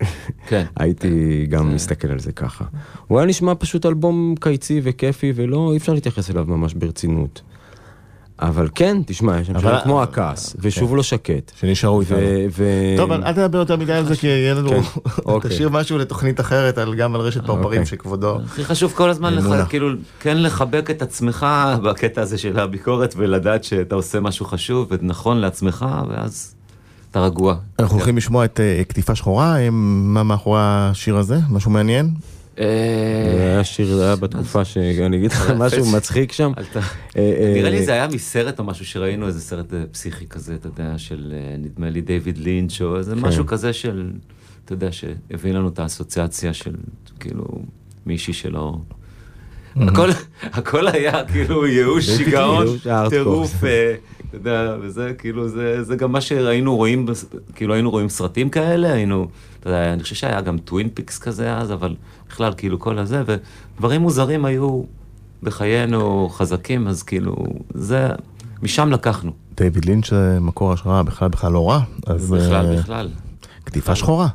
כן. 0.48 0.64
הייתי 0.76 1.46
גם 1.48 1.74
מסתכל 1.74 2.08
על 2.08 2.18
זה 2.18 2.32
ככה. 2.32 2.64
הוא 3.06 3.18
היה 3.18 3.26
נשמע 3.26 3.52
פשוט 3.58 3.86
אלבום 3.86 4.34
קיצי 4.40 4.80
וכיפי, 4.82 5.32
ולא, 5.34 5.72
אי 5.72 5.76
אפשר 5.76 5.92
להתייחס 5.92 6.30
אליו 6.30 6.44
ממש 6.48 6.74
ברצינות. 6.74 7.42
אבל 8.38 8.68
כן, 8.74 8.96
תשמע, 9.06 9.40
יש 9.40 9.46
שם 9.46 9.60
שירים 9.60 9.76
כמו 9.84 10.02
הכעס, 10.02 10.56
ושוב 10.58 10.96
לא 10.96 11.02
שקט. 11.02 11.52
שנשארו 11.60 12.00
איתנו. 12.00 12.18
טוב, 12.96 13.12
אל 13.12 13.32
תדבר 13.32 13.58
יותר 13.58 13.76
מדי 13.76 13.92
על 13.92 14.06
זה, 14.06 14.16
כי 14.16 14.26
יהיה 14.26 14.54
לנו... 14.54 14.68
כן, 14.68 14.80
אוקיי. 15.24 15.50
תשאיר 15.50 15.68
משהו 15.68 15.98
לתוכנית 15.98 16.40
אחרת, 16.40 16.78
גם 16.96 17.14
על 17.14 17.20
רשת 17.20 17.40
פרפרים 17.46 17.64
אוקיי. 17.64 17.86
שכבודו... 17.86 18.38
הכי 18.44 18.64
חשוב 18.64 18.92
כל 18.96 19.10
הזמן 19.10 19.34
לך, 19.34 19.44
אמונה. 19.44 19.66
כאילו, 19.66 19.88
כן 20.20 20.42
לחבק 20.42 20.90
את 20.90 21.02
עצמך 21.02 21.46
בקטע 21.82 22.22
הזה 22.22 22.38
של 22.38 22.58
הביקורת, 22.58 23.14
ולדעת 23.16 23.64
שאתה 23.64 23.94
עושה 23.94 24.20
משהו 24.20 24.46
חשוב 24.46 24.88
ונכון 24.90 25.38
לעצמך, 25.38 25.86
ואז 26.08 26.54
אתה 27.10 27.20
רגוע. 27.20 27.56
אנחנו 27.78 27.96
הולכים 27.96 28.16
לשמוע 28.16 28.44
את 28.44 28.60
אה, 28.60 28.82
קטיפה 28.88 29.14
שחורה, 29.14 29.60
אה, 29.60 29.68
מה 29.70 30.22
מאחורי 30.22 30.60
השיר 30.62 31.16
הזה? 31.16 31.38
משהו 31.50 31.70
מעניין? 31.70 32.10
זה 32.56 32.62
אה, 32.62 33.52
היה 33.52 33.64
שיר, 33.64 33.96
זה 33.96 34.04
היה 34.04 34.16
בתקופה 34.16 34.64
שאני 34.64 35.16
אגיד 35.16 35.32
לך 35.32 35.50
משהו 35.58 35.86
מצחיק 35.86 36.32
שם. 36.32 36.52
אה, 36.56 36.82
אה, 37.16 37.52
נראה 37.54 37.70
לי 37.70 37.84
זה 37.84 37.92
היה 37.92 38.08
מסרט 38.08 38.58
או 38.58 38.64
משהו 38.64 38.86
שראינו, 38.86 39.26
איזה 39.26 39.40
סרט 39.40 39.72
פסיכי 39.92 40.26
כזה, 40.26 40.54
אתה 40.54 40.66
יודע, 40.66 40.98
של 40.98 41.34
נדמה 41.58 41.90
לי 41.90 42.00
דיוויד 42.00 42.38
לינץ' 42.38 42.80
או 42.80 42.96
איזה 42.96 43.16
משהו 43.16 43.46
כזה 43.46 43.72
של, 43.72 44.10
אתה 44.64 44.72
יודע, 44.72 44.92
שהביא 44.92 45.52
לנו 45.52 45.68
את 45.68 45.78
האסוציאציה 45.78 46.54
של 46.54 46.74
כאילו 47.20 47.44
מישהי 48.06 48.32
שלא... 48.32 48.76
הכל, 50.42 50.88
היה 50.88 51.24
כאילו 51.24 51.66
ייאוש, 51.66 52.06
שיגעון. 52.06 52.66
טירוף, 53.10 53.54
אתה 54.36 54.50
יודע, 54.50 54.76
וזה 54.80 55.12
כאילו, 55.18 55.48
זה, 55.48 55.82
זה 55.82 55.96
גם 55.96 56.12
מה 56.12 56.20
שהיינו 56.20 56.76
רואים, 56.76 57.06
כאילו 57.54 57.74
היינו 57.74 57.90
רואים 57.90 58.08
סרטים 58.08 58.50
כאלה, 58.50 58.92
היינו, 58.92 59.28
אתה 59.60 59.68
יודע, 59.68 59.92
אני 59.92 60.02
חושב 60.02 60.14
שהיה 60.14 60.40
גם 60.40 60.58
Twin 60.58 60.88
Peaks 60.94 61.18
כזה 61.18 61.56
אז, 61.56 61.72
אבל 61.72 61.94
בכלל 62.28 62.52
כאילו 62.56 62.78
כל 62.78 62.98
הזה, 62.98 63.22
ודברים 63.26 64.00
מוזרים 64.00 64.44
היו 64.44 64.82
בחיינו 65.42 66.28
חזקים, 66.28 66.88
אז 66.88 67.02
כאילו, 67.02 67.36
זה, 67.74 68.08
משם 68.62 68.92
לקחנו, 68.92 69.32
דיוויד 69.56 69.84
לינץ' 69.84 70.10
זה 70.10 70.38
מקור 70.40 70.72
השראה 70.72 71.02
בכלל 71.02 71.28
בכלל 71.28 71.52
לא 71.52 71.70
רע, 71.70 71.80
אז 72.06 72.30
בכלל, 72.30 72.66
אה, 72.66 72.76
בכלל. 72.76 73.08
קטיפה 73.64 73.94
שחורה. 73.94 74.28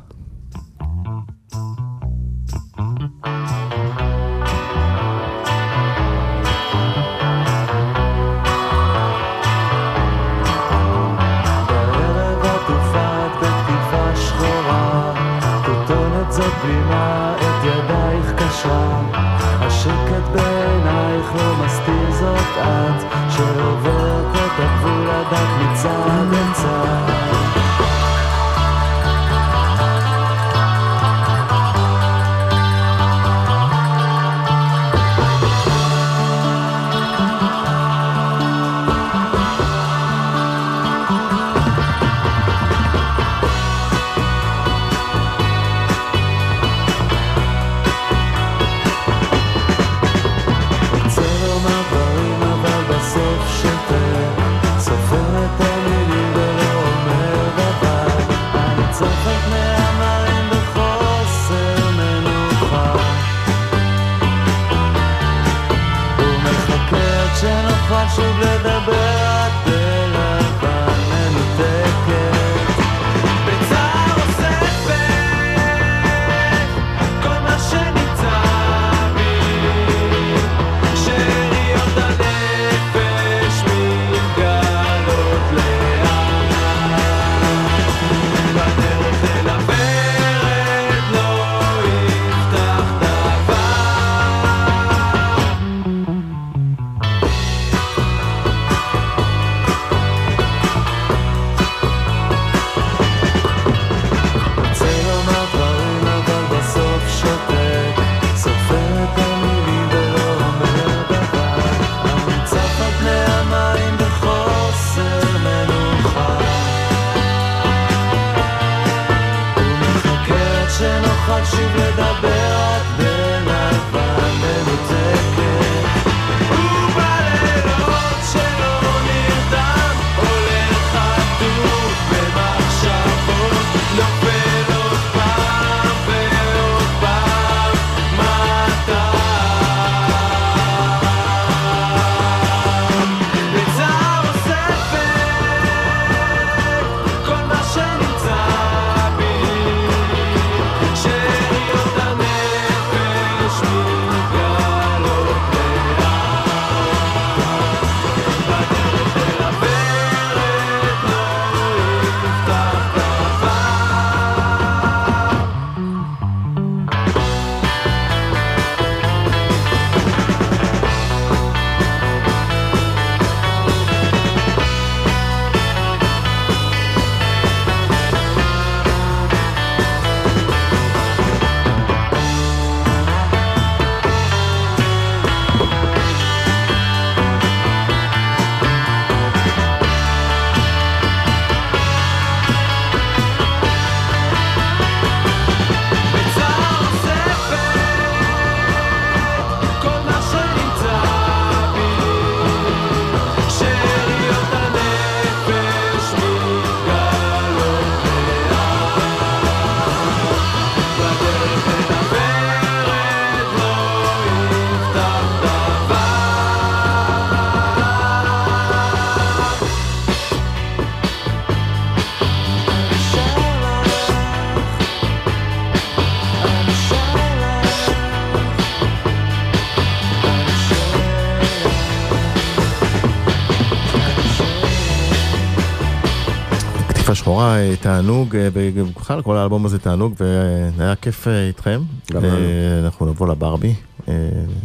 שחורה, 237.32 237.56
אה, 237.56 237.74
תענוג, 237.80 238.36
אה, 238.36 238.48
ובכלל 238.52 239.22
כל 239.22 239.36
האלבום 239.36 239.66
הזה 239.66 239.78
תענוג, 239.78 240.14
והיה 240.20 240.94
כיף 240.94 241.28
אה, 241.28 241.46
איתכם. 241.46 241.80
גם 242.12 242.24
לנו. 242.24 242.36
אנחנו 242.84 243.06
נבוא 243.06 243.28
לברבי, 243.28 243.74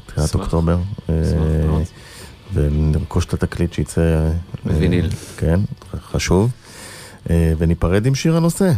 תחילת. 0.06 0.36
אוקטובר. 0.36 0.78
ונרכוש 2.54 3.26
את 3.26 3.34
התקליט 3.34 3.74
שיצא... 3.74 4.02
אה, 4.02 4.32
בוויניל. 4.66 5.10
כן, 5.38 5.60
חשוב. 6.12 6.52
וניפרד 7.30 8.06
עם 8.06 8.16
שיר 8.16 8.38
הנושא. 8.38 8.72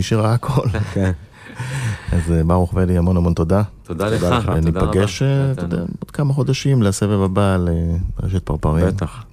שראה 0.00 0.34
הכל. 0.34 0.68
כן. 0.94 1.12
אז 2.12 2.32
ברוך 2.46 2.74
ואלי, 2.74 2.98
המון 2.98 3.16
המון 3.16 3.34
תודה. 3.34 3.62
תודה 3.82 4.08
לך. 4.08 4.20
תודה 4.20 4.38
רבה. 4.38 4.54
וניפגש, 4.56 5.22
אתה 5.22 5.62
יודע, 5.62 5.76
עוד 5.76 6.10
כמה 6.12 6.32
חודשים 6.32 6.82
לסבב 6.82 7.22
הבא 7.22 7.54
על 7.54 7.68
אה, 7.68 7.96
רשת 8.22 8.42
פרפרים. 8.42 8.86
בטח. 8.86 9.24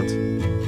out. 0.00 0.59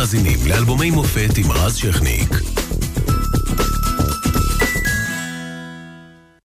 מאזינים 0.00 0.38
לאלבומי 0.46 0.90
מופת 0.90 1.38
עם 1.38 1.52
רז 1.52 1.76
שכניק. 1.76 2.39